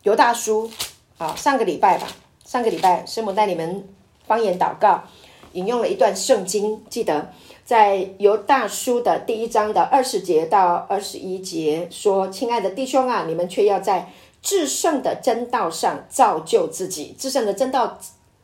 [0.07, 0.71] 犹大叔
[1.19, 2.07] 啊，上个礼拜吧，
[2.45, 3.89] 上个礼拜师母带你们
[4.25, 5.03] 方言祷告，
[5.51, 7.33] 引用了一段圣经，记得
[7.65, 17.99] 在犹大叔的第一章的二十节到二十一节说：“亲爱的弟兄啊，你们却要在至圣的真道上造就自己，至圣的真道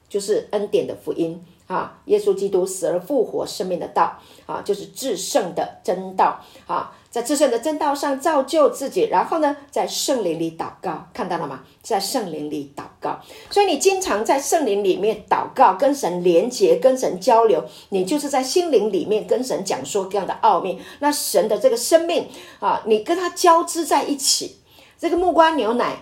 [0.08, 11.60] 就是恩典的福音。”啊，耶稣基督死而复活生命的道啊，就是至圣的真道啊，在自身的正道上造就自己，然后呢，在圣灵里祷告，看到了吗？
[11.82, 13.20] 在圣灵里祷告，
[13.50, 20.80] 所以你经常在圣灵里面祷告，跟神连结，跟神交流，你就是在心灵里面跟神讲说这样的奥秘。
[21.00, 22.26] 那神的这个生命
[22.60, 24.56] 啊，你跟他交织在一起，
[24.98, 25.98] 这个木瓜牛奶，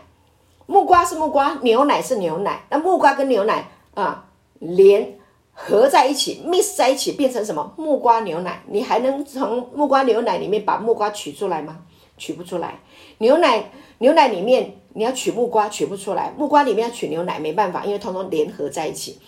[0.67, 4.27] 木瓜是木瓜，牛奶是牛奶，那木瓜跟牛奶啊
[4.61, 5.20] 连。
[5.63, 7.75] 合在一起，mix 在一起，变成什么？
[7.77, 8.63] 木瓜牛奶。
[8.71, 11.81] 你还能从木瓜牛奶里面把木瓜取出来吗？
[12.17, 12.81] 取不出来。
[13.19, 16.33] 牛奶，牛奶里面你要取木瓜，取不出来。
[16.37, 19.19] 木瓜里面要取牛奶，没办法，因为通通联合在一起。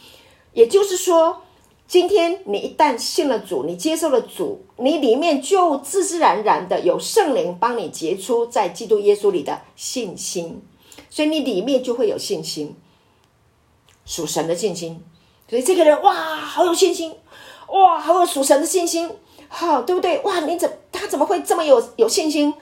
[0.54, 1.42] 也就是说，
[1.86, 10.62] 今天你一旦信了主，你接受了主，你里面就自自然然的有圣灵帮你结出在基督耶稣里的信心。
[11.10, 12.74] 所以你里面就会有信心，
[14.06, 15.02] 属神的信心。
[15.52, 17.14] 所以这个人哇，好有信心，
[17.68, 19.10] 哇，好有属神的信心，
[19.48, 20.18] 好，对不对？
[20.20, 22.54] 哇，你怎他怎么会这么有有信心？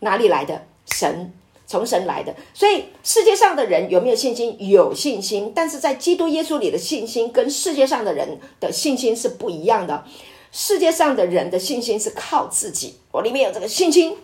[0.00, 0.66] 哪里来的？
[0.84, 1.32] 神。
[1.66, 4.54] 从神来的，所以世界上的人有没有信心？
[4.68, 10.04] 有信心，但是在基督耶稣里的信心跟世界上的人的信心是不一样的。
[10.52, 14.16] 世界上的人的信心是靠自己，我里面有这个信心，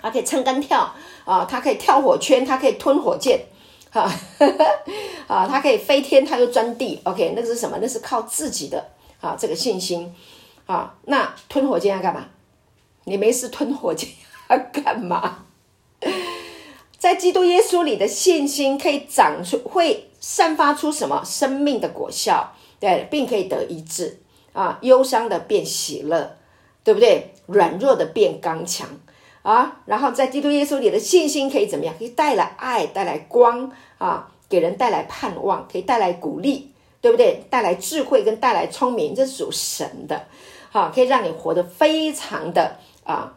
[0.00, 3.40] 他可以撑杆跳啊，他可以跳火圈，他可以吞火箭，
[3.96, 4.12] 哈，
[5.26, 7.00] 啊，他可以飞天，他又钻地。
[7.04, 7.78] OK，那是什么？
[7.80, 10.14] 那是靠自己的啊，这个信心
[10.66, 10.94] 啊。
[11.06, 12.26] 那吞火箭要干嘛？
[13.04, 14.10] 你没事吞火箭
[14.50, 15.44] 要干嘛？
[16.98, 22.52] 在基督耶稣里的信心可以长出，会散发出什么生命的果效？
[22.78, 24.18] 对，并可以得医治
[24.52, 26.36] 啊，忧伤的变喜乐，
[26.84, 27.32] 对不对？
[27.46, 28.88] 软弱的变刚强
[29.42, 29.80] 啊。
[29.86, 31.94] 然后在基督耶稣里的信心可以怎么样？
[31.96, 37.44] 可以带来爱，带来光啊，给人带来盼望，可以带来鼓励，对不对？
[37.50, 40.26] 带来智慧跟带来聪明，这是属神的，
[40.70, 43.34] 好、可以让你活得非常的啊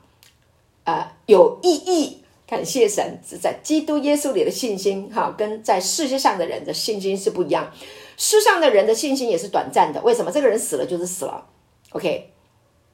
[0.83, 2.23] 啊有意义。
[2.47, 7.71] 感谢神，是在基督耶稣里的信心，哈，跟在世界上的人的信心是不一样。
[8.17, 10.31] 世上的人的信心也是短暂的，为什么？
[10.31, 11.45] 这个人死了就是死了
[11.91, 12.31] ，OK，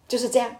[0.09, 0.57] 就是这样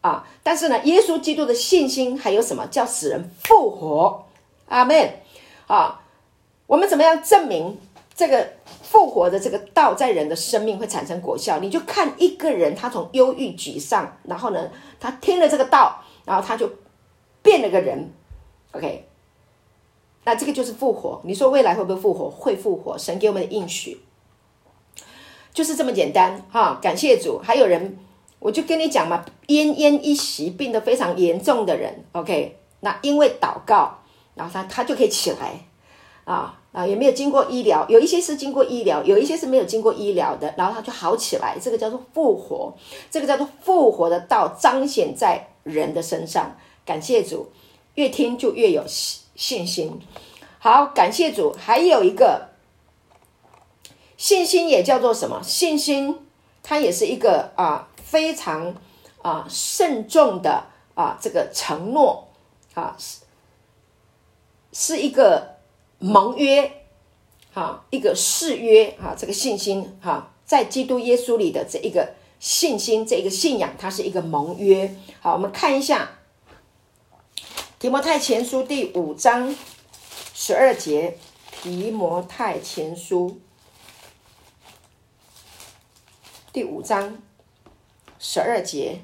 [0.00, 0.24] 啊。
[0.44, 2.64] 但是呢，耶稣基督的信心还有什么？
[2.68, 4.26] 叫死人复活，
[4.68, 5.20] 阿门
[5.66, 6.00] 啊。
[6.66, 7.78] 我们怎么样证明
[8.14, 11.58] 这个复活的这个道在人的生命会产生果效？
[11.60, 16.70] 你就看一个人，他从忧郁沮丧，然后呢，他听了这个道，然后他就
[17.42, 18.10] 变了个人。
[18.72, 19.08] OK，
[20.24, 21.20] 那这个就是复活。
[21.24, 22.28] 你说未来会不会复活？
[22.28, 22.98] 会复活。
[22.98, 24.00] 神给我们的应许
[25.54, 26.78] 就是这么简单哈。
[26.82, 27.38] 感谢主。
[27.38, 27.98] 还有人，
[28.38, 33.98] 我就跟你讲嘛，奄奄一息、病得非常严重的人，OK，那因为祷告，
[34.34, 35.66] 然后他他就可以起来
[36.26, 41.56] 啊啊，也没有经过医疗，有一些是经过医疗，有一些是没有经过医疗的，然后他就好起来。
[41.58, 42.74] 这个叫做复活，
[43.10, 46.54] 这个叫做复活的道彰显在人的身上。
[46.84, 47.50] 感谢主。
[47.94, 49.98] 越听就越有信心。
[50.58, 51.56] 好，感谢主。
[51.58, 52.50] 还有一个
[54.18, 55.40] 信心也叫做什么？
[55.42, 56.18] 信心
[56.62, 58.74] 它也是一个啊非常
[59.22, 62.28] 啊慎重的啊这个承诺
[62.74, 63.20] 啊是
[64.72, 65.55] 是一个
[65.98, 66.84] 盟约
[67.52, 74.94] 哈一个誓约啊这个信心哈在基督耶稣里的这一个信心这一个信仰它是一个盟约。
[75.20, 76.10] 好，我们看一下。
[77.78, 79.54] 提摩太前书第五章
[80.34, 81.18] 十二节，
[81.52, 83.38] 提摩太前书
[86.52, 87.18] 第五章
[88.18, 89.02] 十二节，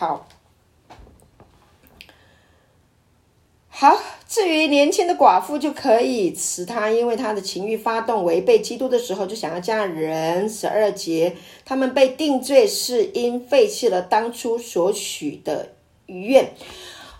[0.00, 0.26] 好，
[3.68, 3.98] 好。
[4.26, 10.48] 至于年轻的寡妇就可以辞他，因为他的情欲发动违背基督的时候，就想要嫁人。
[10.48, 11.36] 十二节，
[11.66, 15.72] 他们被定罪是因废弃了当初所许的
[16.06, 16.54] 愿。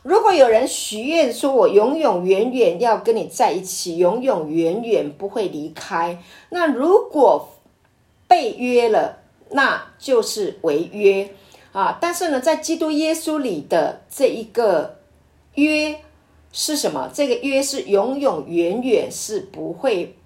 [0.03, 6.17] 如果有人许愿说：“我永永远远要跟你在一起，永永远远不会离开。”
[6.49, 7.47] 那如果
[8.27, 9.19] 被约了，
[9.51, 11.29] 那就是违约
[11.73, 11.99] 啊。
[12.01, 14.99] 但是呢，在基督耶稣里的这一个
[15.55, 16.01] 约。
[16.53, 17.09] 是什么？
[17.15, 20.17] 这个约是永永远远是不会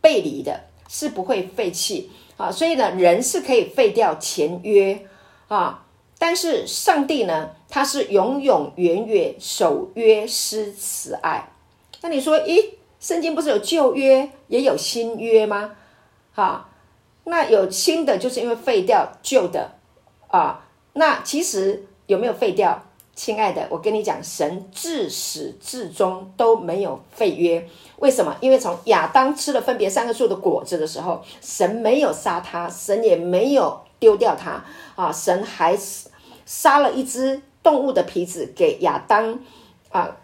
[0.00, 2.50] 背离的，是不会废弃啊。
[2.50, 5.06] 所以呢，人是可以废掉前约
[5.48, 5.84] 啊，
[6.18, 11.52] 但是上帝呢，他是永永远远守约施慈爱。
[12.00, 15.72] 那你说，咦，圣经不是有旧约也有新约吗？
[16.36, 16.70] 啊，
[17.24, 19.72] 那有新的就是因为废掉旧的
[20.28, 20.68] 啊。
[20.92, 22.82] 那其实有没有废掉？
[23.12, 27.68] 亲爱的，我跟你讲，神自始至终都没有废约。
[27.96, 28.34] 为什么？
[28.40, 34.64] 因为从亚当吃了分别三个树的果子的时候，神没有杀他，神也没有丢掉他
[34.96, 35.76] 啊，神还
[36.46, 39.38] 杀了一只动物的皮子给亚当
[39.90, 40.16] 啊，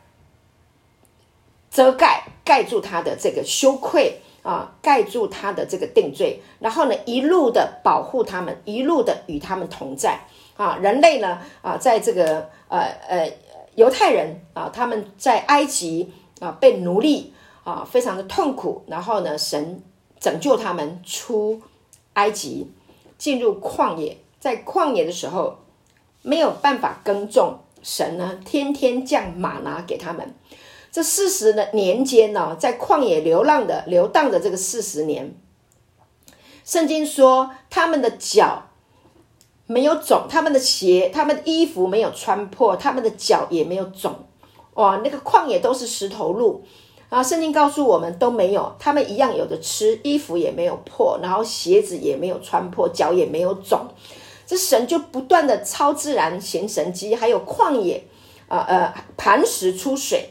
[1.71, 10.21] 遮盖盖住他的这个羞愧啊，盖住他的这个定罪，然后呢，一路的保护他们，一路的与他们同在。
[10.57, 11.39] 啊，人类呢？
[11.61, 13.31] 啊，在这个呃呃
[13.75, 18.83] 犹太人啊，他们在埃及啊被奴隶啊，非常的痛苦。
[18.87, 19.83] 然后呢，神
[20.19, 21.61] 拯救他们出
[22.15, 22.73] 埃及，
[23.19, 24.17] 进入旷野。
[24.41, 25.59] 在旷野的时候，
[26.23, 30.35] 没有办法耕种，神呢天天降马拿给他们。
[30.91, 35.35] 这四十的年间呢，在旷野流浪的流荡的这个四十年，
[36.65, 38.63] 圣经说他们的脚。
[39.67, 44.15] 没有肿，他们的鞋、他们的衣服没有穿破，他们的脚也没有肿。
[44.75, 46.63] 哇，那个旷野都是石头路
[47.09, 47.23] 啊！
[47.23, 53.89] 圣经告诉我们都没有，他们一样有的吃，衣服也没有破，然后鞋子也没有穿破，脚也没有肿。
[54.47, 58.05] 这神就不断的超自然行神迹，还有旷野
[58.49, 60.31] 啊呃磐石出水，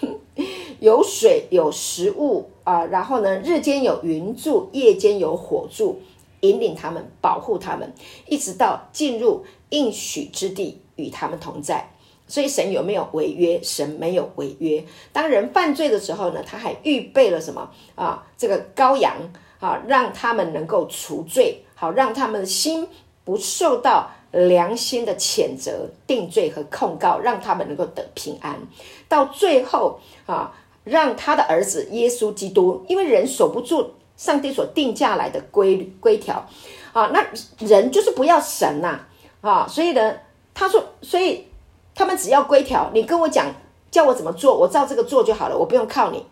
[0.78, 6.00] 有水有食物啊，然后呢，日间有云柱，夜间有火柱。
[6.40, 7.92] 引领他们，保护他们，
[8.26, 11.90] 一直到进入应许之地，与他们同在。
[12.26, 13.58] 所以神有没有违约？
[13.62, 14.84] 神没有违约。
[15.12, 18.26] 当人犯罪的时候呢，他还预备了什么啊？
[18.36, 19.14] 这个羔羊
[19.60, 22.86] 啊，让他们能够除罪，好让他们的心
[23.24, 28.60] 不受到良心的谴责、定罪和控告，让他们能够得平安。
[29.08, 33.94] 到最后啊，让他的儿子耶稣基督，因为人守不住。
[34.18, 36.44] 上帝所定下来的规律规条，
[36.92, 37.24] 啊，那
[37.64, 38.98] 人就是不要神呐，
[39.40, 40.14] 啊，所以呢，
[40.52, 41.46] 他说，所以
[41.94, 43.46] 他们只要规条，你跟我讲，
[43.92, 46.26] 叫我怎么做，我照这个做就好了，我不用靠你。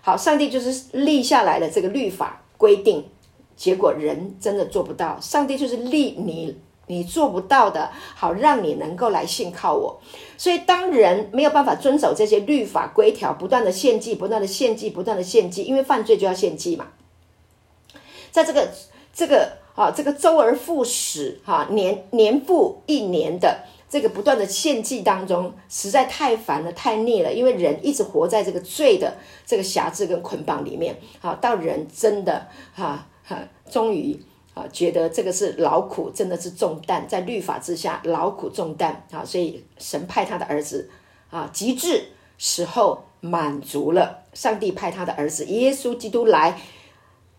[0.00, 3.04] 好，上帝就是立下来的这个律法规定，
[3.56, 6.56] 结果人真的做不到，上帝就是立你
[6.86, 10.00] 你做不到的，好让你能够来信靠我。
[10.36, 16.86] 所以当人没有办法遵守这些律法规条，不断的献祭，不断的献祭，不断的献祭，因为犯罪就要献祭嘛。
[18.34, 18.68] 在这个
[19.12, 27.32] 这个啊，这个周而复始哈，年年复一年的这个不断的献祭当中，实在太烦了，太腻了。
[27.32, 29.14] 因为人一直活在这个罪的
[29.46, 33.38] 这个辖制跟捆绑里面啊，到人真的哈哈，
[33.70, 34.20] 终于
[34.52, 40.90] 啊觉得这个是劳苦，真的是重担，在律法之下劳苦重担啊，所以神派他的儿子
[41.30, 42.02] 啊，极致
[42.36, 46.60] 时候满足了，上帝派他的儿子耶稣基督来。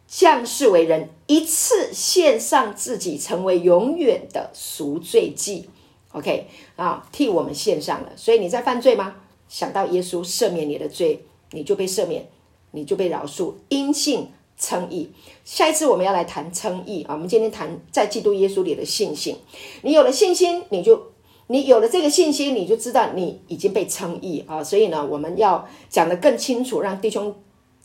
[0.07, 5.69] 降世为人，一次献上自己，成为永远的赎罪祭。
[6.11, 8.09] OK 啊，替我们献上了。
[8.15, 9.15] 所以你在犯罪吗？
[9.49, 12.27] 想到耶稣赦免你的罪，你就被赦免，
[12.71, 15.11] 你就被饶恕，因信称义。
[15.43, 17.13] 下一次我们要来谈称义啊。
[17.13, 19.37] 我们今天谈在基督耶稣里的信心。
[19.81, 21.11] 你有了信心，你就
[21.47, 24.63] 你有了这个信心，你就知道你已经被称义啊。
[24.63, 27.35] 所以呢，我们要讲得更清楚，让弟兄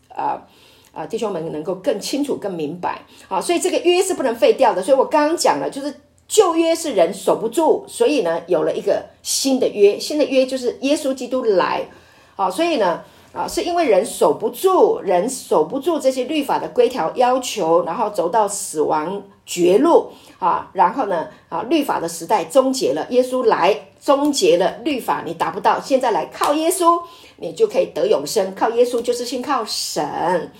[0.08, 0.46] 啊
[0.92, 1.06] 啊。
[1.06, 3.02] 弟兄们能够更清楚、更明白。
[3.28, 4.82] 啊，所以这个约是不能废掉的。
[4.82, 5.94] 所以我刚刚讲了，就是
[6.28, 9.98] 旧约是人守不住，所以呢，有了一个新的约。
[9.98, 11.88] 新的约就是耶稣基督来。
[12.36, 20.10] 啊，所以呢，啊，是因为人守不住，人守不住这些律法的规条要求，然后走到死亡绝路
[20.40, 20.68] 啊。
[20.72, 25.80] 然后呢，啊，律法的时代终结了，耶稣来终结了律法，你达不到。
[25.80, 27.00] 现在来靠耶稣。
[27.42, 30.52] 你就可以得永生，靠耶稣就是信靠神。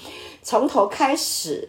[0.43, 1.68] 从头开始，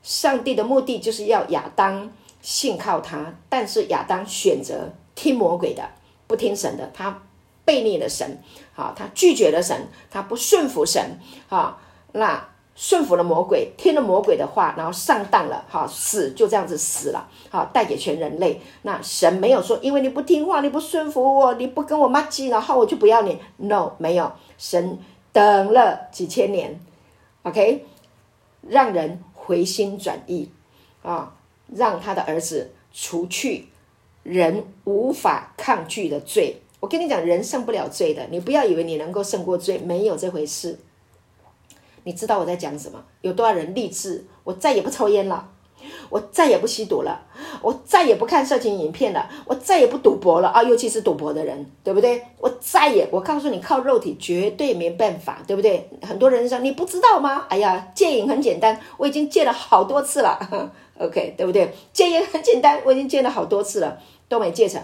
[0.00, 2.08] 上帝的目的就是要亚当
[2.40, 5.82] 信靠他，但是亚当选择听魔鬼的，
[6.28, 7.20] 不听神的，他
[7.64, 8.38] 背逆了神，
[8.72, 11.80] 好，他拒绝了神，他不顺服神，好，
[12.12, 12.53] 那。
[12.76, 18.60] 顺服了魔鬼，听了魔鬼的话，然后上当了，哈，死就这样子死了，好，带给全人类。
[18.82, 23.38] 那神没有说，因为你不听话，你不顺服我，你不跟我麻吉，然后我就不要你。
[23.58, 24.98] No，没有，神
[25.32, 26.80] 等了几千年
[27.44, 27.86] ，OK，
[28.62, 30.50] 让人回心转意，
[31.02, 31.34] 啊，
[31.72, 33.68] 让他的儿子除去
[34.24, 36.56] 人无法抗拒的罪。
[36.80, 40.78] 我跟你讲，人胜不了罪的，你不要以为你能够胜过罪，没有这回事。
[42.04, 43.02] 你知道我在讲什么？
[43.22, 45.48] 有多少人立志，我再也不抽烟了，
[46.10, 47.20] 我再也不吸毒了，
[47.62, 50.62] 我再也不看色情影片了，我再也不赌博了啊！
[50.62, 52.22] 尤其是赌博的人，对不对？
[52.38, 55.88] 我再也，我告诉你，靠肉体绝对没办法，对不对？
[56.02, 57.46] 很多人说你不知道吗？
[57.48, 60.38] 哎呀，戒瘾很简单，我已经戒了好多次了，
[61.00, 61.74] OK，对不对？
[61.92, 63.98] 戒烟很简单，我已经戒了好多次了，
[64.28, 64.80] 都没戒成。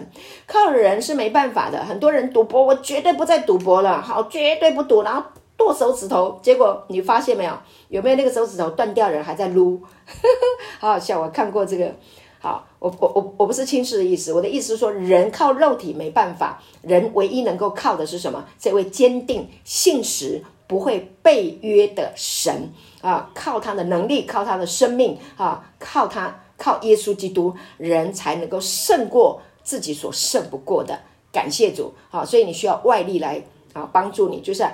[0.47, 5.23] 靠人是没办法的，很多人赌博，我绝对不再赌博了，好，绝对不赌，然后。
[5.61, 7.53] 剁手指头，结果你发现没有？
[7.89, 9.79] 有没有那个手指头断掉人还在撸？
[10.79, 11.21] 好好笑！
[11.21, 11.93] 我看过这个。
[12.39, 18.43] 好，我我我我不是轻视的意思，我的意思是说，人靠肉体没办法，人唯一能够靠的是什么？
[18.57, 23.29] 这位坚定信实、不会背约的神啊！
[23.35, 25.63] 靠他的能力，靠他的生命啊！
[25.77, 30.99] 靠他，靠耶稣基督，人才能够胜过自己所胜不过的。
[31.31, 31.93] 感谢主！
[32.09, 33.43] 好，所以你需要外力来
[33.73, 34.65] 啊帮助你，就是。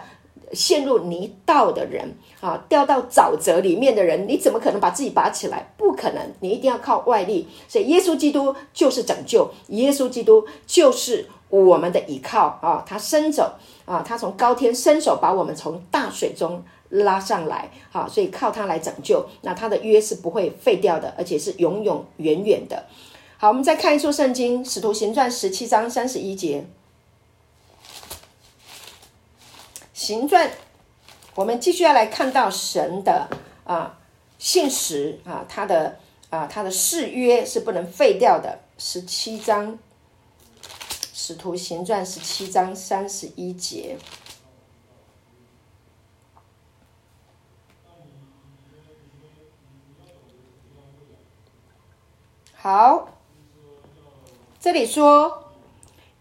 [0.54, 5.74] 陷入泥道的人啊，掉到沼泽里面的人，你怎么可能把自己拔起来？
[5.78, 7.48] 不可能，你一定要靠外力。
[7.68, 12.84] 所以，耶稣基督就是拯救，耶稣基督就是我们的依靠啊！
[12.88, 13.52] 他伸手
[13.86, 18.08] 啊，他从高天伸手把我们从大水中拉上来啊！
[18.08, 22.86] 所以靠他来拯救，那他的约是不会废掉的，而且是永永远远的。
[23.38, 26.62] 好，我们再看一处圣经，《使徒行传》十七章三十一节，
[29.98, 30.48] 《行传》，
[31.34, 33.28] 我们继续要来看到神的
[33.64, 33.98] 啊
[34.38, 35.98] 信实啊，他的
[36.30, 38.60] 啊他的誓约是不能废掉的。
[38.78, 39.74] 十七章，
[41.14, 43.98] 《使徒行传》十七章三十一节。
[52.54, 53.10] 好。
[54.60, 55.47] 这里说，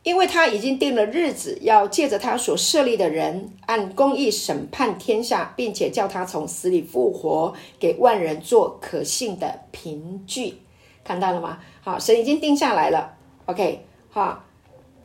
[0.07, 10.59] 因为他已经定了日子，要借着他所设立的人，按公义审判天下，并且叫他从死里复活，给万人做可信的凭据。
[11.03, 11.59] 看到了吗？
[11.81, 13.17] 好，神已经定下来了。
[13.47, 14.45] OK，好。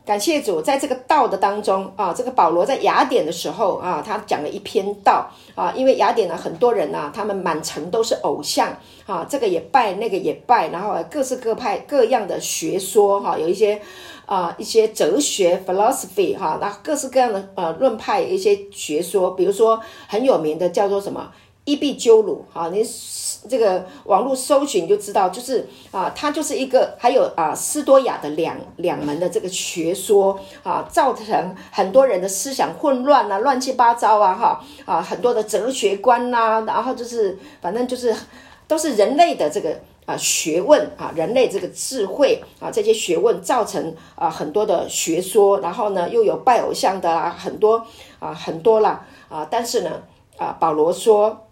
[0.04, 8.76] 感谢主，在这个道的当中啊，这个保罗在雅典的时候啊，他讲了一篇道啊，因为雅典呢，很多人呐、啊，他们满城都是偶像
[9.06, 13.80] 啊，这个也拜，那个也拜，然后各式各派各样的学说哈、有一些
[14.26, 21.30] 啊一些哲学 philosophy 哈、那各式各样的呃论派一些学说，比如说很有名的叫做什么
[21.64, 22.84] 伊壁鸠鲁哈，你。
[23.48, 38.14] 这个网络搜寻就知道，就是啊，它就是一个，还有啊，斯多亚的两两门的这个学说啊，造成很多人的思想混乱啊，乱七八糟啊，哈啊，很多的哲学观呐、然后就是反正就是
[38.68, 39.76] 都是人类的这个
[40.06, 47.84] 啊学问啊，人类这个智慧啊，这些学问造成啊很多的学说，然后呢又有拜偶像的啊，很多
[48.20, 49.90] 啊很多啦啊，但是呢
[50.36, 51.48] 啊，保罗说。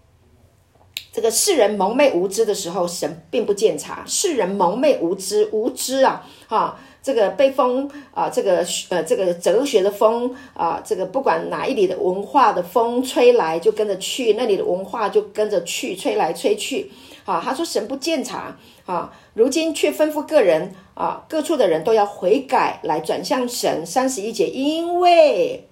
[1.12, 4.04] 这个世人蒙昧无知的时候，神并不鉴察。
[4.06, 16.92] 世人蒙昧无知，无知啊，啊，这个被风啊，这个呃，这个哲学的风啊，这个不管哪一里的文化的风吹来，就跟着去；那里的文化就跟着去，吹来吹去。
[17.24, 18.56] 啊，他说神不鉴察
[18.86, 23.84] 啊，如今却吩咐个人啊，各处的人都要悔改，来转向神。
[23.84, 25.68] 三十一节，因为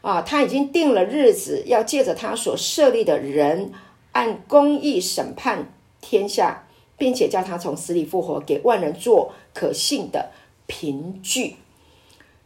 [0.00, 3.72] 啊，他已经定了日子，要借着他所设立的人。
[4.16, 10.30] 按公义审判天下，并且叫他从死里复活，给万人做可信的
[10.66, 11.56] 凭据。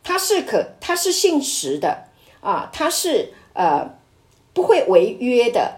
[0.03, 2.09] 他是可，他是信实的
[2.41, 3.89] 啊，他是呃
[4.53, 5.77] 不会违约的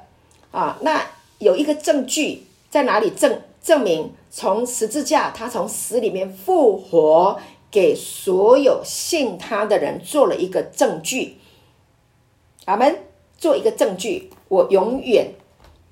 [0.51, 0.79] 啊。
[0.81, 7.39] 那有一个证据在哪里证证明从十字架他从死里面复活，
[7.71, 11.37] 给所有信他的人做了一个证据。
[12.65, 12.97] 阿门，
[13.37, 15.35] 做一个证据，我永远。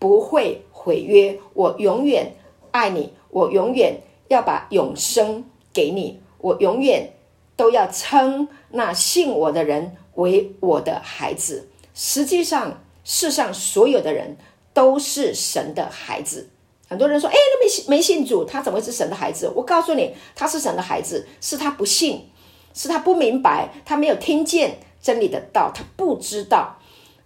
[0.00, 2.34] 不会毁约，我永远
[2.72, 7.12] 爱你，我永远要把永生给你，我永远
[7.54, 11.68] 都要称那信我的人为我的孩子。
[11.94, 14.36] 实际上，世上所有的人
[14.72, 16.48] 都是神的孩子。
[16.88, 22.30] 很多人说：“哎，那没信没信主，他怎么会是神的孩子？”我告诉你，他是神的孩子，是他不信，
[22.74, 26.79] 是他不明白，他没有听见真理的道，他不知道。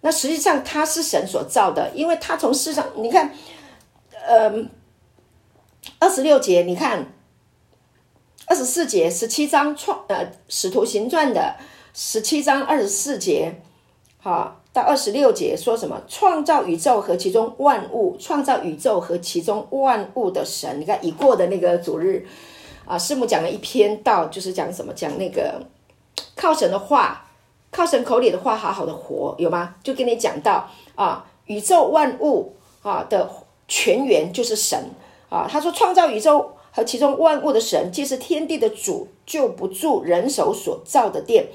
[0.06, 3.32] 那实际上他是神所造的，因为他从世上，你看，
[4.28, 4.52] 呃，
[5.98, 7.10] 二十六节，你看，
[8.44, 11.56] 二十四节，十七章创呃使徒行传的
[11.94, 13.62] 十七章二十四节，
[14.18, 16.02] 好到二十六节说什么？
[16.06, 20.78] 创造宇宙和其中万物，创造宇宙和其中万物的神。
[20.78, 22.26] 你看已过的那个主日
[22.84, 24.92] 啊，师母讲了一篇道，就是讲什么？
[24.92, 25.62] 讲那个
[26.36, 27.22] 靠神的话。
[27.74, 29.74] 靠神口里的话，好好的活，有吗？
[29.82, 33.28] 就跟你讲到啊，宇宙万物啊的
[33.66, 34.78] 泉源就是神
[35.28, 35.48] 啊。
[35.50, 41.48] 他说，创造宇宙和其中万物的神，既是天地的主，就不住人手所造的殿，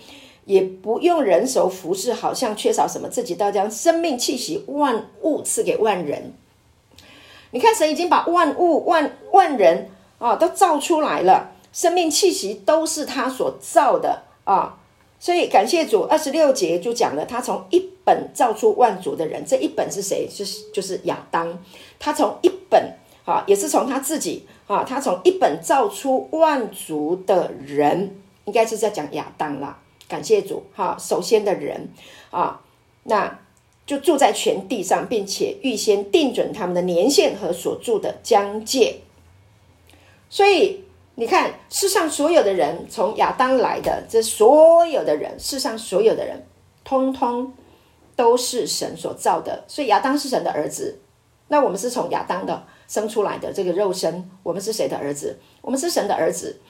[0.43, 6.33] 也不用人手服侍，好像缺少什么，自己倒将生命气息万物赐给万人。
[7.51, 14.75] 你看，神已经把万物万万人啊都造出来了，生命气息都是他所造的啊。
[15.21, 20.25] 所以感谢主，二十六节就讲了，他从一本造出万族的人，这一本是谁？
[20.33, 21.61] 就是就是亚当。
[21.99, 22.93] 他从一本
[23.25, 28.15] 啊，也是从他自己啊，他从一本造出万族的人，
[28.45, 29.77] 应该是在讲亚当啦。
[30.07, 31.89] 感谢主，哈，首先的人
[32.29, 32.61] 啊，
[33.03, 33.39] 那
[33.85, 39.01] 就住在全地上，并且预先定准他们的年限和所住的疆界。
[40.29, 40.85] 所以。
[41.19, 46.47] 你看，世上所有的人，从亚当来的，这所有的人，世上所有的人，
[46.85, 47.51] 通通
[48.15, 49.65] 都是神所造的。
[49.67, 51.01] 所以亚当是神的儿子。
[51.49, 55.37] 那我们是从亚当的生出来的这个肉身，我们是谁的儿子？
[55.61, 56.61] 我们是神的儿子。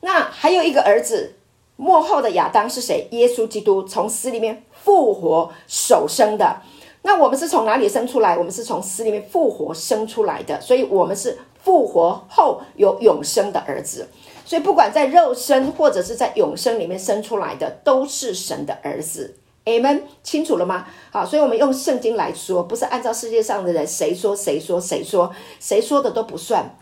[0.00, 1.34] 那还有一个儿子，
[1.76, 3.06] 末后的亚当是谁？
[3.12, 6.60] 耶稣基督从死里面复活首生的。
[7.02, 8.36] 那我们是从哪里生出来？
[8.36, 14.08] 我们是从死里面复活生出来的，所以我们是复活后有永生的儿子。
[14.44, 19.36] 所以不管在肉身或者是在永生里面生出来的，都是神的儿子。
[19.64, 20.86] Amen，清楚了吗？
[21.12, 26.76] 好，所以我们用圣经来说，不是按照世界上的人谁说谁说谁说谁说的都不算。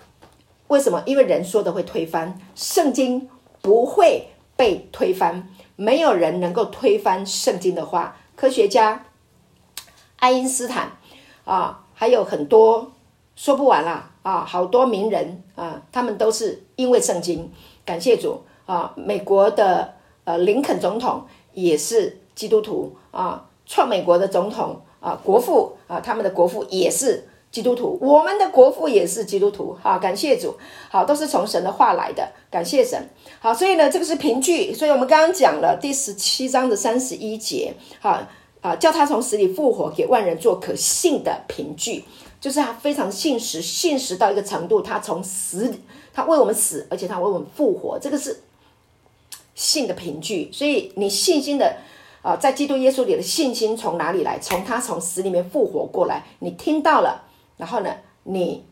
[0.69, 1.03] 为什么？
[1.05, 3.29] 因为人说的会推翻，圣经
[3.61, 8.17] 不会被推翻，没有人能够推翻圣经的话。
[8.35, 9.05] 科学家
[10.17, 10.93] 爱因斯坦
[11.45, 12.93] 啊，还有很多
[13.37, 17.51] 说不完啦啊，好多名人啊，他们都是因为圣经。
[17.85, 19.95] 感谢主啊，美国的
[20.25, 22.19] 呃林肯总统也是。
[22.33, 29.77] 基督徒啊，创美国的总统啊，国父啊，他们的国父也是基督徒，我们的国父也是基督徒。
[29.83, 30.57] 好，感谢主，
[30.89, 33.11] 好，都是从神的话来的，感谢神。
[33.41, 38.19] 好，所以呢，这个是凭据，所以我们刚刚讲了第十七章的三十一节，好
[38.63, 42.05] 啊，叫他从死里复活，给万人做可信的凭据，
[42.41, 45.73] 就是他非常信实，信实到一个程度，他从死，
[46.13, 48.43] 他为我们死，而且他为我们复活，这个是
[49.55, 50.51] 信的凭据。
[50.53, 51.77] 所以你信心的。
[52.23, 54.39] 啊，在基督耶稣里的信心从哪里来？
[54.39, 57.25] 从他从死里面复活过来，你听到了，
[57.57, 57.91] 然后呢，
[58.25, 58.63] 你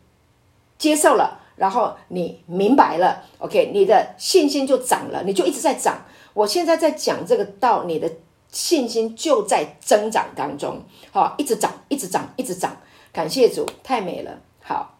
[0.76, 6.04] 接受了，然后你明白了，OK，你的信心就涨了，你就一直在涨。
[6.34, 8.12] 我现在在讲这个道，你的
[8.52, 12.76] 信心就在增长当中，好，一直涨，一直涨，一直涨。
[13.12, 14.98] 感谢主，太美了，好，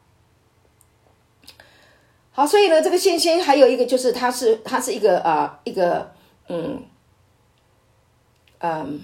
[2.32, 6.12] 好，所以呢，这个信心还有一个就是，它是它是一个呃一个
[6.48, 6.82] 嗯。
[8.60, 9.00] 嗯，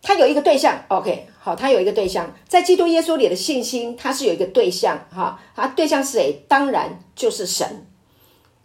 [0.00, 6.44] 他有一个对象，OK，好，他有一个对象，在基督耶稣里的信心，他是有一个对象，哈，他对象是谁？
[6.46, 7.88] 当然就是神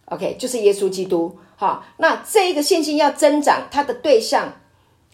[0.04, 1.84] ，OK，就是耶稣基督，哈。
[1.96, 4.52] 那这一个信心要增长，他的对象，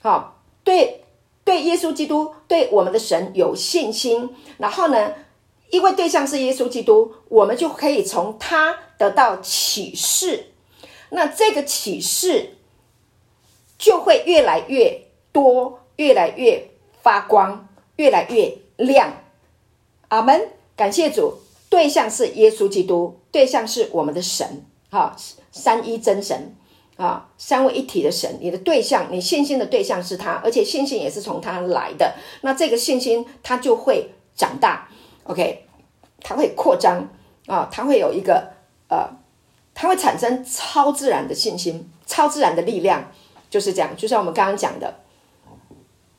[0.03, 1.04] 好，对
[1.45, 5.13] 对，耶稣基督，对我们的神有信心，然后呢，
[5.71, 10.47] 因为对象是耶稣基督，我们就可以从他得到启示，
[11.11, 12.51] 那这个启示。
[13.77, 16.71] 就会越来越多，越来越
[17.03, 19.13] 发光，越来越亮。
[20.09, 20.49] 阿门！
[20.75, 21.35] 感谢主，
[21.69, 25.15] 对象是耶稣基督，对象是我们的神，哈，
[25.51, 26.57] 三一真神，
[26.97, 28.39] 啊，三位一体的神。
[28.41, 32.15] 你的对象，你信心的对象是他，而且信心也是从他来的。
[32.43, 34.89] 那这个信心，它就会长大
[35.25, 35.67] ，OK，
[36.21, 37.09] 它会扩张
[37.47, 38.53] 啊，它会有一个
[38.89, 39.09] 呃，
[39.75, 43.11] 它会产生超自然的信心，超自然的力量。
[43.51, 44.93] 就是这样，就像我们刚刚讲的，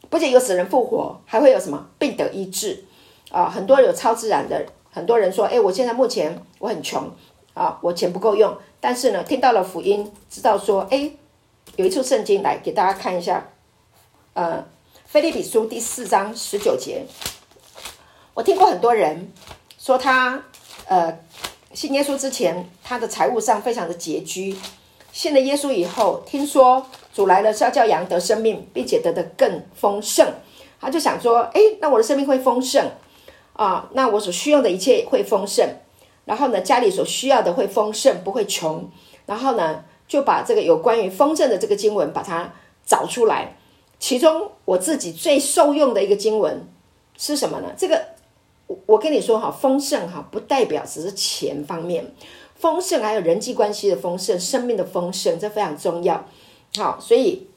[0.10, 2.86] 不仅有死人复活，还会有什么病得医治
[3.30, 3.50] 啊？
[3.50, 7.12] 很多有超自然的，很多人说：“哎，我现在目前我很穷
[7.54, 8.58] 啊，我钱不够用。”
[8.88, 11.10] 但是呢，听到了福音，知道说：“哎，
[11.76, 13.44] 有一处圣经来给大家看一下。”
[14.34, 14.58] 呃，
[15.08, 17.04] 《腓利比书》第四章十九节，
[18.36, 19.34] 我听过很多人
[19.80, 20.44] 说他
[20.88, 21.18] 呃
[21.74, 24.56] 信耶稣之前，他的财务上非常的拮据。
[25.12, 30.32] 信了耶稣以后，听说主来了是要叫羊得生命，并且得的更丰盛。
[30.80, 32.92] 他就想说：“哎，那我的生命会丰盛
[33.54, 35.68] 啊，那我所需要的一切会丰盛。
[36.26, 38.90] 然后呢，家里所需要的会丰盛，不会穷。
[39.26, 42.54] 然后呢，就把这个有关于丰盛的这个经文把它
[42.86, 43.56] 找出来。
[44.00, 46.68] 其中我自己最受用的一个经文
[47.18, 47.72] 是什么呢？
[47.78, 48.06] 这个
[48.68, 52.14] 我我跟你说哈，丰盛哈不代表只是钱方面。”
[52.56, 56.26] 丰盛，还有人际关系的丰盛，生命的丰盛，这非常重要。
[56.78, 57.48] 好，所以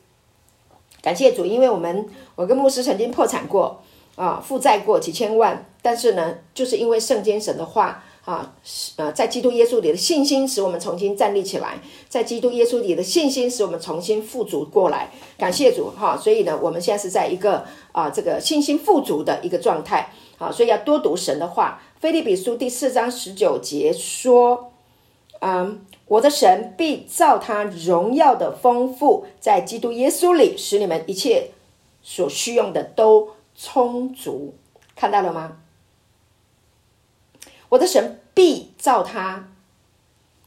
[1.01, 3.81] 感谢主，因为我们我跟牧师曾经破产过
[4.17, 8.55] 啊，负债过几千万，但是呢，就是因为圣经神的话啊，
[8.97, 15.11] 呃，在基督耶稣里的信心，使我们重新站立起来；在基督耶稣里的信心，使我们重新富足过来。
[15.39, 21.81] 感谢主哈，所以呢，我们现在是在一个啊，这个信心富足的一个状态啊，所以要多读神的话。
[22.01, 24.73] 腓立比书第四章十九节说。
[25.41, 31.51] 嗯我的神必照他荣耀的丰富，在基督耶稣里，使你们一切
[32.03, 34.55] 所需用的都充足。
[34.97, 35.59] 看到了吗？
[37.69, 39.49] 我的神必照他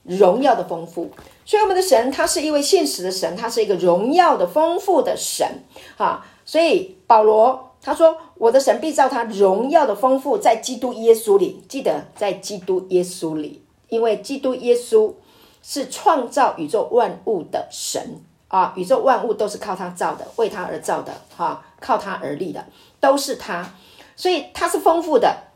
[0.03, 1.11] 荣耀的丰富，
[1.45, 5.63] 所以我们的神他是一位现实的神，他是一个荣耀的丰富的神
[5.97, 6.25] 啊。
[6.43, 13.63] 所以保罗他说：“我的神必照他荣耀的丰富，在基督耶稣里。”记得在基督耶稣里。
[13.89, 15.13] 因为基督耶稣
[15.61, 22.65] 是创造宇宙万物的神啊，宇宙万物都是靠他造的，为他而造的，哈、靠他而立的，
[22.99, 23.73] 都是他，
[24.15, 25.50] 所以他是丰富的。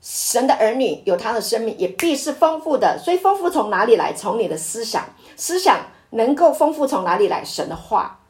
[0.00, 2.98] 神的儿女有他的生命，也必是丰富的。
[2.98, 4.14] 所以丰富从哪里来？
[4.14, 5.04] 从你的思想，
[5.36, 5.78] 思想
[6.10, 7.44] 能够丰富从哪里来？
[7.44, 8.20] 神的话，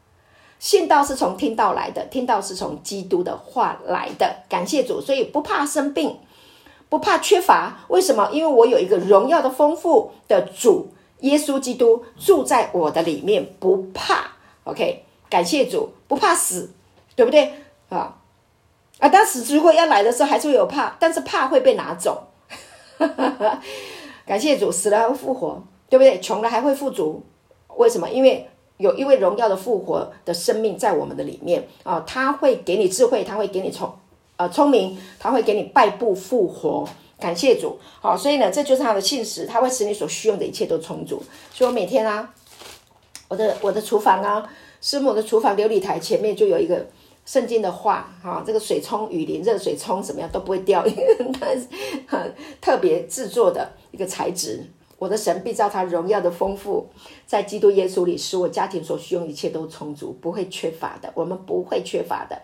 [0.59, 4.43] 信道是从听道来的，听道是从基督的话来的。
[4.49, 6.19] 感谢主，所以不怕生病，
[6.89, 7.79] 不怕缺乏。
[7.87, 8.29] 为什么？
[8.33, 10.89] 因为我有一个荣耀的丰富的主
[11.21, 14.31] 耶稣基督住在我的里面，不怕。
[14.65, 16.71] OK，感谢主，不怕死，
[17.15, 17.53] 对不对
[17.89, 18.17] 啊？
[19.01, 22.27] 啊，当时如果要来的时候，还是会有怕，但是怕会被拿走。
[24.25, 26.21] 感谢主，死了还会复活，对不对？
[26.21, 27.21] 穷了还会富足。
[27.75, 28.09] 为什么？
[28.09, 28.47] 因为。
[28.77, 33.93] 有一位荣耀的复活的生命在我们的里面啊，他会给你智慧，他会给你聪
[34.37, 36.89] 呃聪明，他会给你败部复活。
[37.19, 41.21] 感谢主，好，所以呢，这就是他的信实，他会使你所需用的一切都充足。
[41.53, 42.33] 所以我每天啊，
[43.27, 44.49] 我的我的厨房啊，
[44.81, 46.83] 师母的厨房琉璃台前面就有一个
[47.31, 51.65] 圣经的话，哈，这个水冲雨淋，热水冲怎么样都不会掉，因为它是
[52.05, 54.61] 很特别制作的一个材质。
[54.97, 56.89] 我的神必照他荣耀的丰富，
[57.25, 61.09] 在基督耶稣里，使我家庭所需用一切都充足，不会缺乏的。
[61.15, 62.37] 我们不会缺乏的，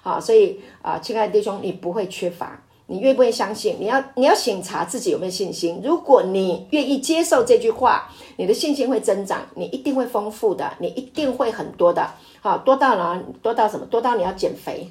[0.00, 3.76] 好，所以啊，亲爱的弟兄，你不会缺乏，你愿不愿意相信？
[3.78, 5.80] 你要你要省察自己有没有信心。
[5.84, 12.10] 如果你愿意接受这句话，你的信心会增长，你一定会丰富的，你一定会很多的，
[12.40, 13.22] 好，多到哪？
[13.40, 13.86] 多到什么？
[13.86, 14.90] 多到你要减肥，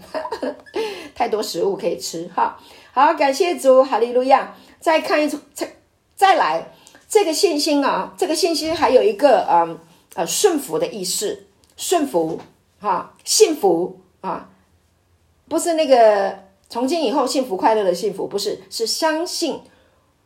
[1.14, 2.58] 太多食物可以吃，哈，
[2.94, 4.56] 好，感谢主，哈利路亚。
[4.80, 5.76] 再看一次，再
[6.16, 6.72] 再来。
[7.10, 9.80] 这个信心啊，这个信心还有一个嗯
[10.14, 12.40] 呃顺服的意思，顺服
[12.80, 14.48] 哈，幸福啊，
[15.50, 16.38] 不是那个
[16.70, 19.60] 从今以后幸福快乐的幸福，不是，是相信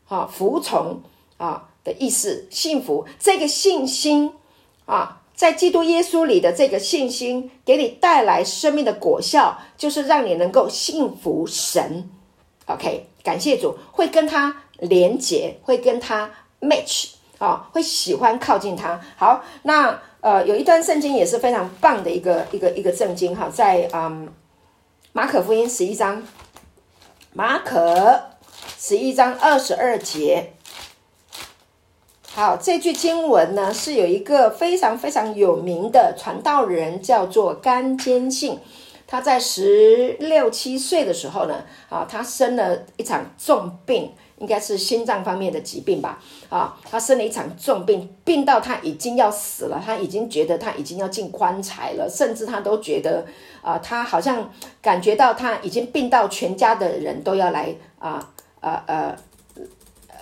[0.07, 1.01] 啊，服从
[1.37, 4.33] 啊的意思，幸福这个信心
[4.85, 12.09] 啊，在基督耶稣里的这个信心，给你带来生命的果效，就是让你能够幸福神。
[12.67, 16.29] OK，感谢主，会跟他连结，会跟他。
[16.63, 18.97] match 啊、会喜欢靠近他。
[19.17, 24.25] 好，那呃，有一段圣经也是非常棒的一个一个一个圣经哈，在嗯
[25.15, 26.23] 马可福音十一章，
[27.33, 28.31] 马可
[28.79, 30.53] 十一章二十二节。
[32.31, 38.57] 好，这句经文呢是有一个非常非常有名的传道人，叫做甘坚信。
[39.05, 44.13] 他在十六七岁的时候呢，啊，他生了一场重病。
[44.39, 53.25] 应该是心脏方面的疾病吧，啊，他生了一场重病，病到他已经要死了，他已经觉得他已经要进棺材了，甚至他都觉得，
[53.63, 54.51] 啊，他好像
[54.81, 59.15] 感觉到他已经病到全家的人都要来，啊，呃，呃，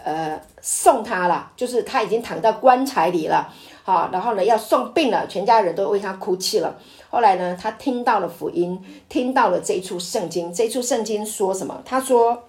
[0.05, 3.51] 呃，送他了，就是他已经躺到棺材里了，
[3.83, 6.77] 好，然后呢要送殡了，全家人都为他哭泣了。
[7.09, 11.81] 后来呢，他听到了福音，听到了这一处圣经，这一处圣经说什么？
[11.83, 12.43] 他说。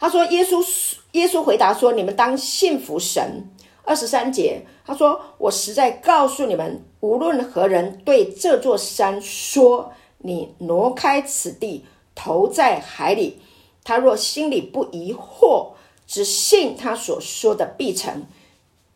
[0.00, 0.64] 他说：“耶稣，
[1.10, 3.44] 耶稣回答说：‘你们当信服神。’
[3.88, 13.40] 二十三节，他说：‘我实在告诉你们，无论何人对这座山说：‘你挪开此地，投在海里，
[13.82, 15.68] 他若心里不疑惑，
[16.06, 18.26] 只信他所说的必成，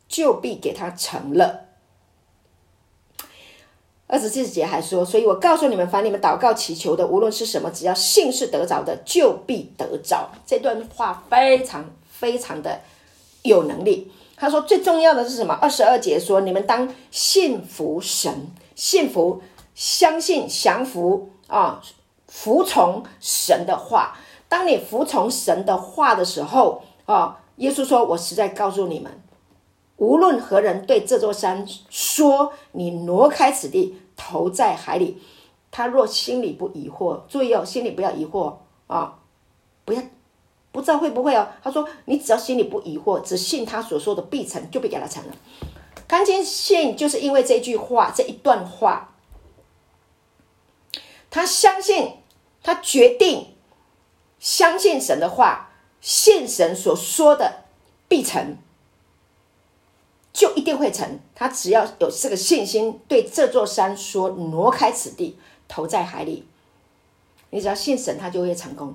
[0.07, 1.61] 就必给他成了。’”
[4.07, 10.31] 二十四节还说，所以我告诉你们，凡你们祷告祈求的，无论是什么，只要信是得着的，就必得着。
[10.45, 12.83] 这段话非常非常的
[13.43, 14.13] 有能力。
[14.43, 15.55] 他说最重要的是什么？
[15.55, 19.41] 二十二节说，你们当信服神，信服，
[19.73, 21.81] 相信，降服啊，
[22.27, 24.17] 服从神的话。
[24.49, 29.23] 当你服从神的话的时候啊，耶稣说，我实在告诉你们。
[29.99, 35.23] 无论何人对这座山说：“你挪开此地，投在海里。”
[35.71, 38.55] 他若心里不疑惑，注意哦，心里不要疑惑
[38.89, 39.21] 啊，
[39.85, 40.03] 不要
[40.73, 41.47] 不知道会不会哦。
[41.63, 45.33] 他说：“你只要心里不疑惑，只信他所说的必成，就必给他成了。”
[46.09, 49.15] 甘坚信就是因为这句话，这一段话，
[51.31, 52.15] 他相信，
[52.63, 53.55] 他决定
[54.41, 55.71] 相信神的话，
[56.01, 57.65] 信神所说的
[58.09, 58.57] 必成。
[60.33, 61.21] 就一定会成。
[61.35, 66.47] 他只要有这个信心，对这座山说：“挪开此地，投在海里。”
[67.51, 68.95] 你只要信神，他就会成功。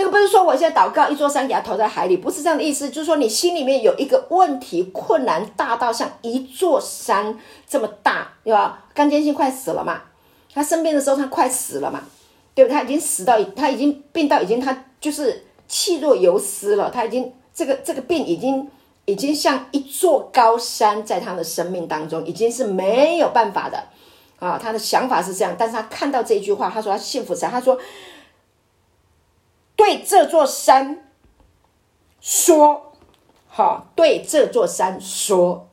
[0.00, 2.88] 这个不是说我现在祷告一座山给他投在海里，不是这样的意思。
[2.88, 7.38] 就是说你心里面有一个问题，困难大到像一座山
[7.68, 8.84] 这么大，对吧？
[8.94, 10.00] 甘坚信快死了嘛，
[10.54, 12.00] 他生病的时候他快死了嘛，
[12.54, 12.72] 对不？
[12.72, 18.66] 他已经死到，他已经病到已经他就是气若游丝了，他已经这个这个病已经。
[19.06, 23.82] 已经像一座高山，在他的生命当中，已经是没有办法的
[24.38, 24.56] 啊！
[24.62, 27.76] 他的想法是这样，但是他看到这句话，他说他信服神，他说
[29.80, 31.10] 对这座山
[32.20, 32.92] 说，
[33.48, 35.70] 好，对这座山说，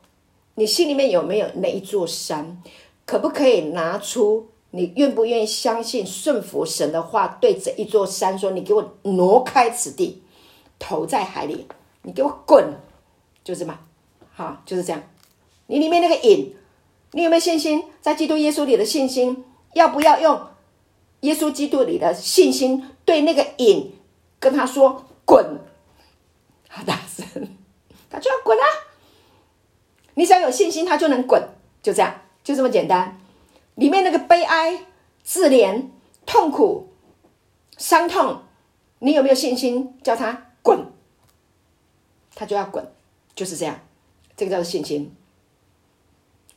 [0.54, 2.62] 你心里面有没有那一座山？
[3.04, 7.36] 可不可以拿出你愿不愿意相信顺服神的话？
[7.38, 10.22] 对着一座山说：“你给我挪开此地，
[10.78, 11.66] 投在海里，
[12.00, 12.64] 你给我滚！”
[13.44, 13.78] 就是嘛，
[14.32, 15.02] 好，就是这样。
[15.66, 16.56] 你里面那个瘾，
[17.12, 17.84] 你有没有信心？
[18.00, 19.44] 在基督耶稣里的信心，
[19.74, 20.40] 要不要用
[21.20, 23.92] 耶稣基督里的信心对那个瘾
[24.38, 25.58] 跟他说滚？
[26.68, 27.26] 好大声，
[28.10, 28.64] 他就要滚啊！
[30.14, 31.42] 你只要有信心，他就能滚，
[31.82, 33.18] 就这样，就这么简单。
[33.76, 34.86] 里面那个悲哀、
[35.22, 35.86] 自怜、
[36.26, 36.88] 痛苦、
[37.76, 38.42] 伤痛，
[38.98, 40.86] 你有没有信心叫他滚？
[42.34, 42.92] 他就要滚，
[43.34, 43.80] 就是这样。
[44.36, 45.14] 这个叫做信心。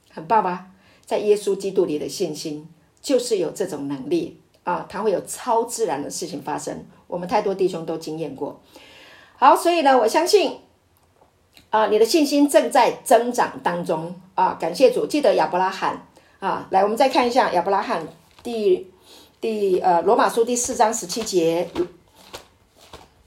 [0.09, 0.71] 很棒吧？
[1.05, 2.67] 在耶稣基督里的信心，
[3.01, 4.85] 就是有这种能力啊！
[4.89, 6.85] 他会有超自然的事情发生。
[7.07, 8.61] 我们太多弟兄都经验过。
[9.35, 10.59] 好，所以呢，我相信
[11.69, 14.57] 啊，你的信心正在增长当中啊！
[14.59, 16.07] 感谢主，记得亚伯拉罕
[16.39, 16.67] 啊！
[16.69, 18.07] 来，我们再看一下亚伯拉罕
[18.43, 18.91] 第
[19.39, 21.69] 第呃罗马书第四章十七节，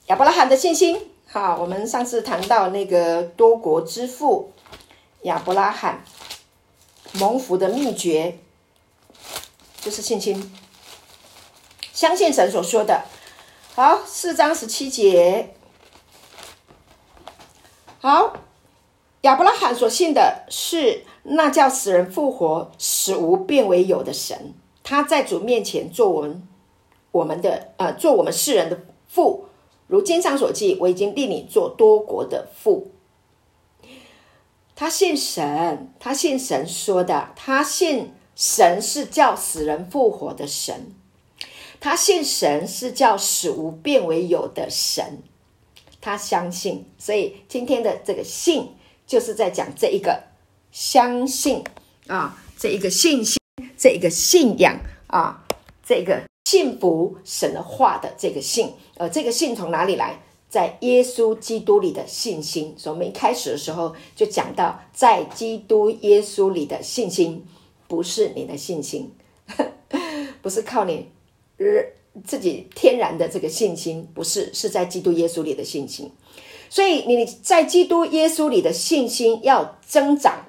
[0.06, 0.98] 亚伯拉罕的信心。
[1.26, 4.52] 好，我们上次谈到那个多国之父
[5.22, 6.04] 亚伯拉罕。
[7.20, 8.40] 蒙福的秘诀
[9.80, 10.52] 就是信心，
[11.94, 13.04] 相信神所说的。
[13.76, 15.54] 好，四章十七节。
[18.00, 18.32] 好，
[19.20, 24.54] 亚伯拉罕所信的是那叫死人复活、使无变为有的神。
[24.82, 26.48] 他在主面前做我们
[27.12, 29.46] 我们的呃，做我们世人的父。
[29.86, 32.90] 如经上所记，我已经立你做多国的父。
[34.74, 40.92] 他信神，他信神说的，他信神是叫死人复活的神，
[41.84, 45.18] 他信神是叫使无变为有的神，
[46.00, 46.86] 他相信。
[46.96, 48.70] 所以今天的这个信，
[49.06, 50.22] 就是在讲这一个
[50.72, 51.62] 相信
[52.06, 53.38] 啊，这一个信心，
[53.76, 55.44] 这一个信仰啊，
[55.84, 60.22] 这个信服神的话的这个信，呃，这个信从哪里来？
[60.48, 67.44] 在耶稣基督里的信心，所以我们一开始的时候就讲到，在基督耶稣里的信心，
[67.86, 69.12] 不是你的信心，
[70.40, 71.10] 不是靠你
[72.24, 76.12] 自己天然的这个信心，不是，是在基督耶稣里的信心。
[76.70, 80.44] 所以你在基督耶稣里的信心要增长，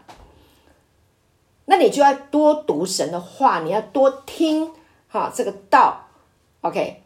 [1.66, 4.72] 那你就要多读神的话，你要多听
[5.08, 6.08] 哈这个道
[6.62, 7.02] ，OK。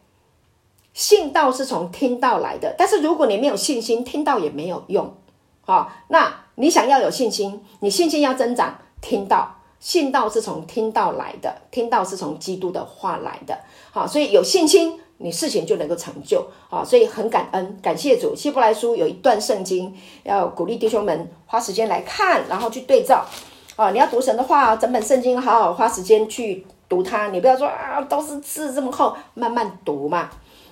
[0.92, 5.14] 信道是从听道来的，但是如果你没有信心，听道也没有用。
[5.60, 13.58] 好，那你想要有信心，你信心要增长，听道，信道是从听道来的，听道是从基督的话来的。
[13.90, 16.46] 好，所以有信心，你事情就能够成就。
[16.68, 18.36] 好，所以很感恩，感谢主。
[18.36, 23.24] 希伯来书有一段圣经，要鼓励弟兄们花时间来看，然后去对照。
[23.76, 27.28] 啊，你要读神的话，整本圣经好好花时间去读它。
[27.28, 30.28] 你不要说啊，都是字这么厚，慢慢读嘛。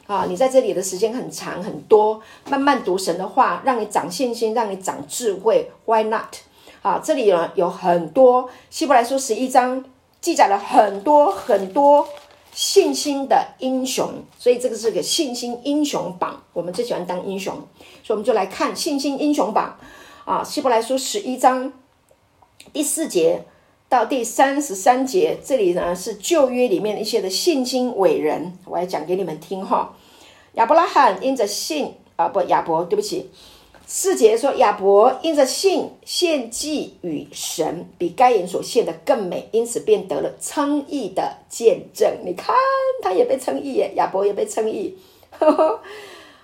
[0.06, 5.70] 啊，你在这里的时间很长很多，慢慢读神的话，让你长信心，让你长智慧。
[5.86, 6.34] Why not？
[6.83, 9.85] 啊，这里呢有很多希伯来书十一章
[10.20, 12.09] 记载了很多很多
[12.53, 16.43] 信心的英雄，所以这个是个信心英雄榜。
[16.53, 17.55] 我们最喜欢当英雄，
[18.03, 19.76] 所以我们就来看信心英雄榜。
[20.24, 21.72] 啊，希伯来书十一章
[22.72, 23.45] 第四节。
[23.91, 29.97] 到第三十三节，这里呢是旧约里面一些的信心伟人，我要讲给你们听哈。
[30.57, 33.31] 亚伯拉罕因着信啊，不亚伯，对不起，
[33.91, 42.18] 四节说亚伯因着信献祭与神，比该隐所献的更美，因此便得了称义的见证。
[42.22, 42.55] 你看，
[43.03, 44.99] 他也被称义耶，亚伯也被称义，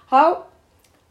[0.07, 0.47] 好。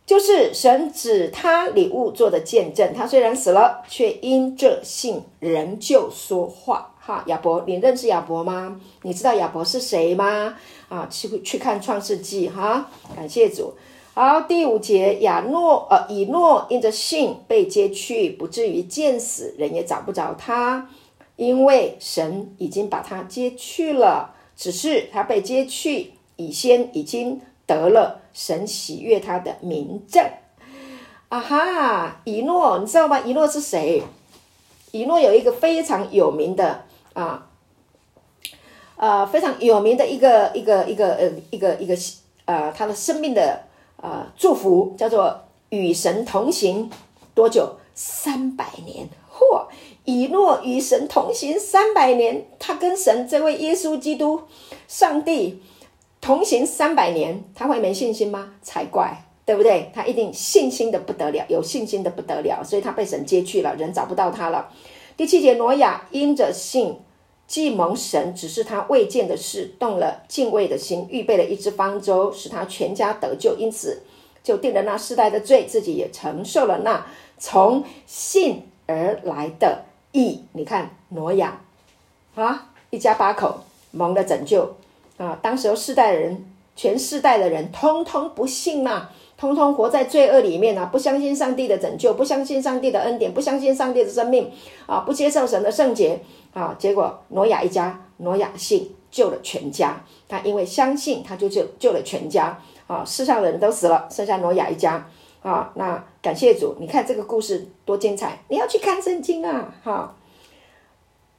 [0.06, 6.94] 就是神指他礼物做的见证，他虽然死了，却因这信仍旧说话。
[7.00, 8.82] 哈，亚伯，你认识亚伯吗？
[9.04, 10.58] 你知道亚伯是谁吗？
[10.90, 13.74] 啊，去去看创世纪哈，感谢主。
[14.14, 20.90] 好，第五节，亚诺呃以诺因着信被接去，不至于见死，人也找不着他，
[21.36, 24.36] 因为神已经把他接去了。
[24.56, 27.42] 只是他被接去以先已经。
[27.66, 30.22] 得了神喜悦他的名证，
[31.30, 32.20] 啊哈！
[32.26, 33.22] 以诺，你知道吗？
[33.22, 34.04] 以诺是谁？
[34.92, 36.84] 以诺有一个非常有名的
[37.14, 37.48] 啊，
[38.98, 41.96] 呃，非常有名的一个一个一个呃一个一个
[42.44, 43.64] 呃他的生命的
[44.04, 46.92] 呃祝福，叫做与神同行
[47.34, 47.78] 多久？
[47.96, 49.08] 三百年！
[49.32, 49.66] 嚯！
[50.04, 54.42] 以诺与神同行三百年，他跟神这位耶稣基督
[54.88, 55.62] 上帝。
[56.20, 58.54] 同行三百年，他会没信心吗？
[58.62, 59.92] 才怪，对不对？
[59.94, 64.70] 他一定信心的不得了，有信心的不得了，所以他被神接去了，人找不到他了。
[65.18, 66.98] 第七节，挪亚因着信
[67.48, 74.02] 既蒙神只是他未见的事，动了敬畏的心，预备了一只方舟，使他全家得救，因此
[74.44, 77.06] 就定了那世代的罪，自己也承受了那
[77.38, 80.42] 从信而来的义。
[80.54, 81.62] 你看挪亚
[82.36, 84.76] 啊，一家八口蒙了拯救
[85.18, 89.10] 啊，当时候世代的人，全世代的人通通不信嘛。
[89.44, 90.86] 通通活在罪恶里面啊！
[90.90, 94.50] 不相信上帝的拯救，不相信上帝的恩典，不相信上帝的生命
[94.86, 95.04] 啊！
[95.06, 96.18] 不接受神的圣洁
[96.54, 96.74] 啊！
[96.80, 100.02] 结果挪亚一家，挪亚信救了全家。
[100.30, 103.04] 他因为相信，他就救救了全家啊！
[103.06, 105.06] 世上的人都死了，剩下挪亚一家
[105.42, 105.74] 啊！
[105.76, 108.42] 那感谢主，你看这个故事多精彩！
[108.48, 109.76] 你要去看圣经啊！
[109.84, 110.16] 哈。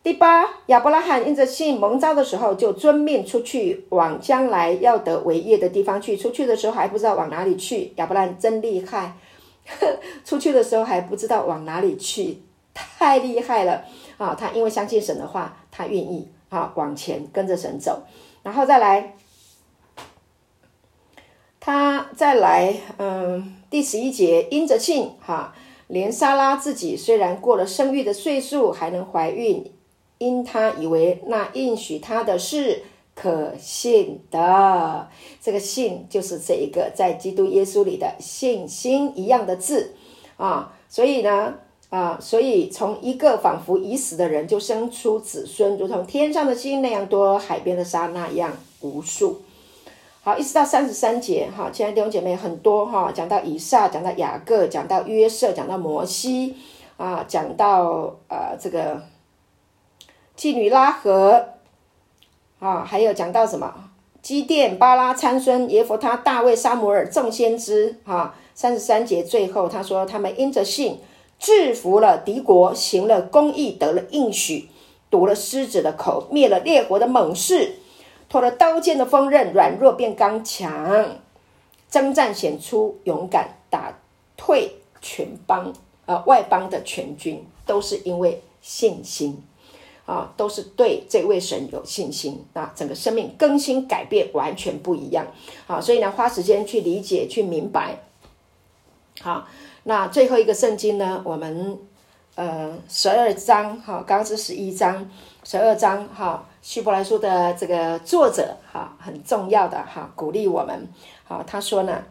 [0.04, 6.14] 第八，亚伯拉罕因着信蒙召的时候，就遵命出去往将来要得为业的地方去。
[6.14, 9.16] 出去的时候还不知道往哪里去，亚伯拉罕真厉害。
[10.22, 12.42] 出去的时候还不知道往哪里去，
[12.74, 13.82] 太厉害了
[14.18, 14.36] 啊！
[14.38, 18.02] 他因为相信神的话，他愿意啊往前跟着神走。
[18.42, 19.14] 然后再来，
[21.58, 25.54] 他再来，嗯，第十一节，因着信哈，
[25.86, 29.72] 连撒拉自己虽然过了生育的岁数，还能怀孕。
[30.24, 32.82] 因他以为那应许他的是
[33.14, 35.08] 可信的，
[35.40, 39.94] 这个信就是这一个在基督耶稣里的信心一样的字
[40.36, 41.54] 啊，所以呢
[41.90, 48.50] 啊，所以从一个仿佛已死的人就生出子孙，如同天上的星那样多，海边的沙那样
[48.80, 49.42] 无数。
[50.22, 56.56] 好，一直到三十三节哈，亲爱的弟兄姐妹很多哈，讲到以撒，讲到雅各，讲到约瑟，讲到摩西
[56.96, 59.00] 啊，讲到呃这个。
[60.36, 61.50] 妓女拉合，
[62.58, 63.90] 啊，还有讲到什么？
[64.20, 70.98] 基甸、巴拉、参孙、耶弗他、大卫、沙摩尔、众先知，哈，三十三节最后他说，他们因着信
[71.38, 74.70] 制服了敌国，行了公义，得了应许，
[75.10, 77.74] 堵了狮子的口，灭了列国的猛士，
[78.30, 81.18] 脱了刀剑的锋刃，软弱变刚强，
[81.90, 83.98] 征战显出勇敢，打
[84.38, 85.72] 退全邦，
[86.06, 89.44] 呃，外邦的全军，都是因为信心。
[90.06, 95.26] 啊，都是对这位神有信心啊，整个生命更新改变完全不一样。
[95.66, 98.00] 好，所以呢，花时间去理解、去明白。
[99.22, 99.48] 好，
[99.84, 101.78] 那最后一个圣经呢，我们
[102.34, 105.10] 呃十二章，哈，刚刚是十一章，
[105.42, 110.86] 十二章，哈，希伯来书的这个作者，哈，很重要的哈，鼓励我们。
[111.24, 112.04] 好，他说呢，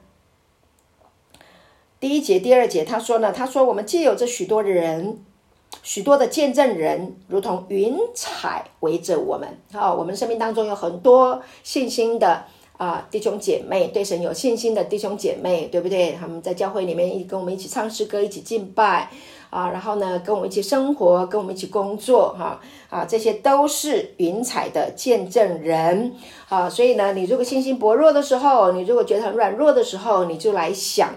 [2.00, 5.24] 第一节、第二节，他说呢，他说我们既有这许多人。
[5.82, 12.46] 许多的见证人如同云彩围着我们，好，我们生命当中有很多信心的
[12.78, 16.14] 啊弟兄姐妹，对神有信心的弟兄姐妹，对不对？
[16.20, 19.10] 他们在教会里面一跟我们一起唱诗歌，一起敬拜
[19.50, 26.14] 啊，然后呢，跟我们一起生活，跟我们一起工作，哈啊，这些都是云彩的见证人
[26.50, 26.70] 啊。
[26.70, 31.10] 所以呢，你如果信心薄弱的时候，你如果觉得很软弱的时候，你就来想。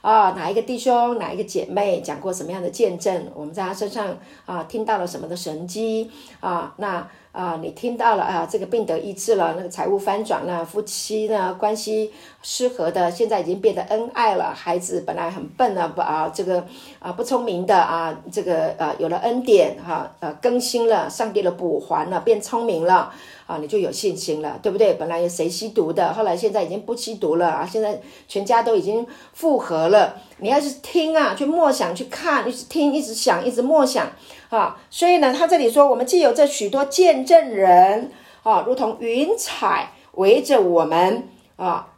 [0.00, 3.30] 啊，哪一个弟兄，哪一个姐妹讲过什么样的见证？
[3.34, 6.74] 我们在他身上啊，听到了什么的神机啊？
[6.78, 12.10] 那啊，你听到了啊，这个病得医治了，那个财务翻转了，夫妻呢关系
[12.40, 14.54] 失和的，现在已经变得恩爱了。
[14.54, 16.64] 孩子本来很笨的，不啊，这个
[16.98, 23.12] 啊不聪明的啊，这个呃、啊、有了恩典哈，呃、啊、更新了，上帝的补还了，变聪明了。
[23.46, 24.94] 啊，你就有信心了，对不对？
[24.94, 27.64] 本来有谁吸毒的，后来现在已经不吸毒了啊！
[27.64, 30.16] 现在全家都已经复合了。
[30.38, 34.10] 你要是听啊，去默想，去看，一直听，一直想，一直默想
[34.50, 34.78] 啊。
[34.90, 38.10] 所以呢，他这里说，我们既有这许多见证人
[38.42, 41.88] 啊，如同云彩围着我们啊，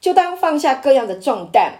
[0.00, 1.78] 就当放下各样的重担。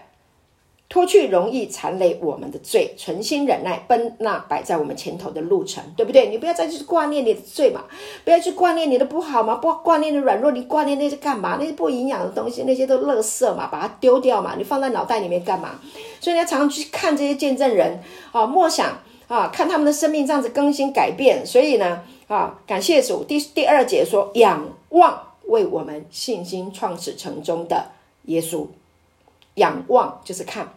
[0.89, 6.27] 脱去容易缠累我们的罪，存心忍耐，奔那摆在我们前头的路程，对不对？
[6.27, 7.85] 你不要再去挂念你的罪嘛，
[8.23, 11.57] 不要去挂念你的不好嘛，不挂念的软弱，你挂念那些干嘛？
[11.59, 15.79] 那些不营养的东西，那些都垃圾嘛，把它丢掉嘛，你放在脑袋里面干嘛？
[16.19, 17.99] 所以你要常常去看这些见证人
[18.31, 18.99] 啊，默想
[19.33, 21.43] 啊，看他们的生命这样子更新改变。
[21.43, 23.23] 所以呢，啊，感谢主。
[23.23, 27.89] 第第二节说，仰望为我们信心创始成终的
[28.25, 28.67] 耶稣，
[29.55, 30.71] 仰望就是看。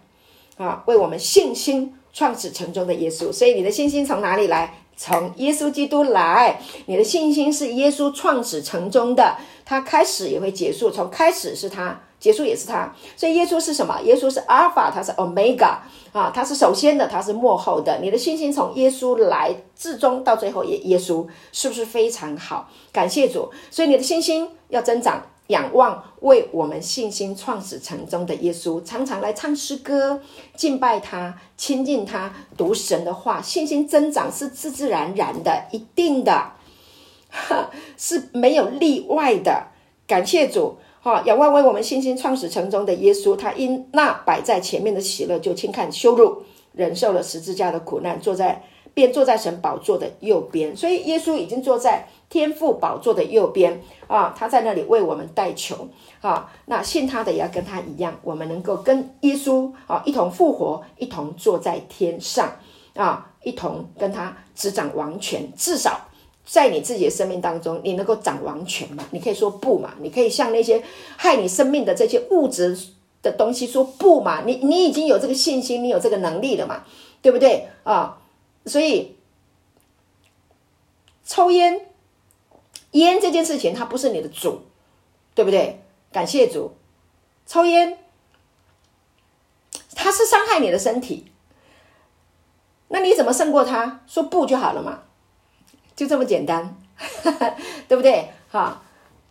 [0.56, 4.72] 啊，为我们信心创始成终的耶稣，所以你的信心从哪里来？
[4.96, 6.58] 从耶稣基督来。
[6.86, 9.36] 你的信心是耶稣创始成终的，
[9.66, 12.94] 他开始也会结束，从开始是他，结束也是他。
[13.16, 14.00] 所以耶稣是什么？
[14.02, 15.80] 耶稣是阿尔法，他是欧米伽
[16.12, 17.98] 啊，他是首先的，他是末后的。
[18.00, 22.68] 你的信心从耶稣来，至终到最后也耶稣，是不是非常好？
[22.92, 23.50] 感谢主。
[23.70, 25.22] 所以你的信心要增长。
[25.48, 30.20] 仰望为我们信心创始成终的耶稣，常常来唱诗歌，
[30.56, 36.50] 敬拜他，亲近他，读神的话，信心增长是自自然然的，一定的
[37.96, 39.68] 是没有例外的。
[40.08, 41.22] 感谢主，哈！
[41.24, 46.42] 仰望为我们信心创始成终的耶稣，他因那摆在前面的喜乐，就轻看羞辱，
[46.72, 48.60] 忍受了十字架的苦难，坐在
[48.92, 50.76] 便坐在神宝座的右边。
[50.76, 54.34] 所以耶稣已经坐在天父宝座的右边啊！
[54.36, 55.88] 他在那里为我们代求
[56.22, 56.50] 啊！
[56.64, 62.50] 那信他的也要跟他一样，我们能够跟耶稣啊一同复活，一同坐在天上
[62.96, 66.00] 啊，一同跟他执掌王权，至少。
[66.46, 69.04] 在你自己的生命当中，你能够掌王权吗？
[69.10, 69.92] 你可以说不嘛？
[70.00, 70.82] 你可以向那些
[71.16, 72.78] 害你生命的这些物质
[73.20, 74.44] 的东西说不嘛？
[74.46, 76.84] 你你已经有这个信心，你有这个能力了嘛？
[77.20, 78.18] 对不对啊？
[78.64, 79.16] 所以
[81.24, 81.86] 抽烟
[82.92, 84.62] 烟这件事情，它不是你的主，
[85.34, 85.82] 对不对？
[86.12, 86.76] 感谢主，
[87.44, 87.98] 抽烟
[89.96, 91.26] 它是伤害你的身体，
[92.88, 94.04] 那你怎么胜过它？
[94.06, 95.02] 说不就好了嘛？
[95.96, 96.76] 就这么简单，
[97.88, 98.28] 对不对？
[98.50, 98.82] 哈，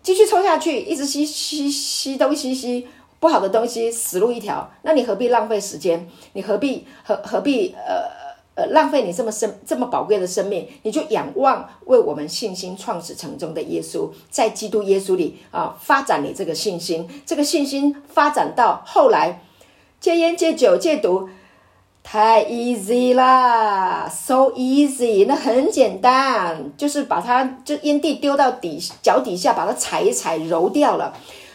[0.02, 2.88] 继续抽下去，一直吸吸吸东西，吸
[3.20, 4.72] 不好的东西，死路一条。
[4.82, 6.10] 那你何必浪费时间？
[6.34, 8.10] 你何必何何必呃
[8.56, 10.68] 呃浪费你这么生这么宝贵的生命？
[10.82, 17.08] 你就仰望为我们信心创始成终的耶稣，在基督耶稣里啊，发展你这个信心。
[17.28, 19.42] 这个信心发展到后来，
[20.00, 21.30] 戒烟、戒酒、戒毒。
[22.08, 31.12] 太 easy 啦，so easy，那很简单，就是把它就烟蒂丢到底脚底下，把它踩一踩，揉掉了，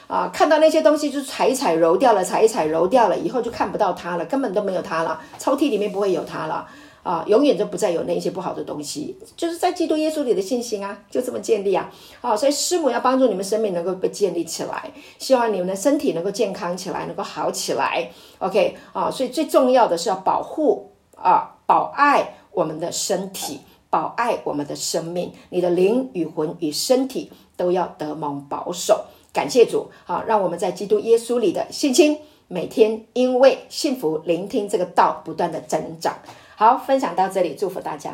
[0.08, 6.66] 啊，看到那些东西就踩一踩，揉掉了，踩一踩，揉掉了，以后就看不到它了，根本都没有它了，抽屉里面不会有它了。
[7.02, 11.90] 啊，永远就不再有那些不好的东西，就是在基督耶稣里的信心啊，就这么建立啊。
[12.20, 18.10] 好，所以师母要帮助你们生命能够被建立起来，希望你们的身体能够健康起来，能够好起来。
[18.38, 29.04] OK，啊，所以最重要的是要保护啊，保爱我们的身体，保爱我们的生命，你的灵与魂与身体都要得蒙保守。
[29.32, 36.18] 感谢主，好，让我们在基督耶稣里的信心，每天因为幸福聆听这个道，不断的增长。
[36.60, 38.12] 好，分享到这里，祝福大家。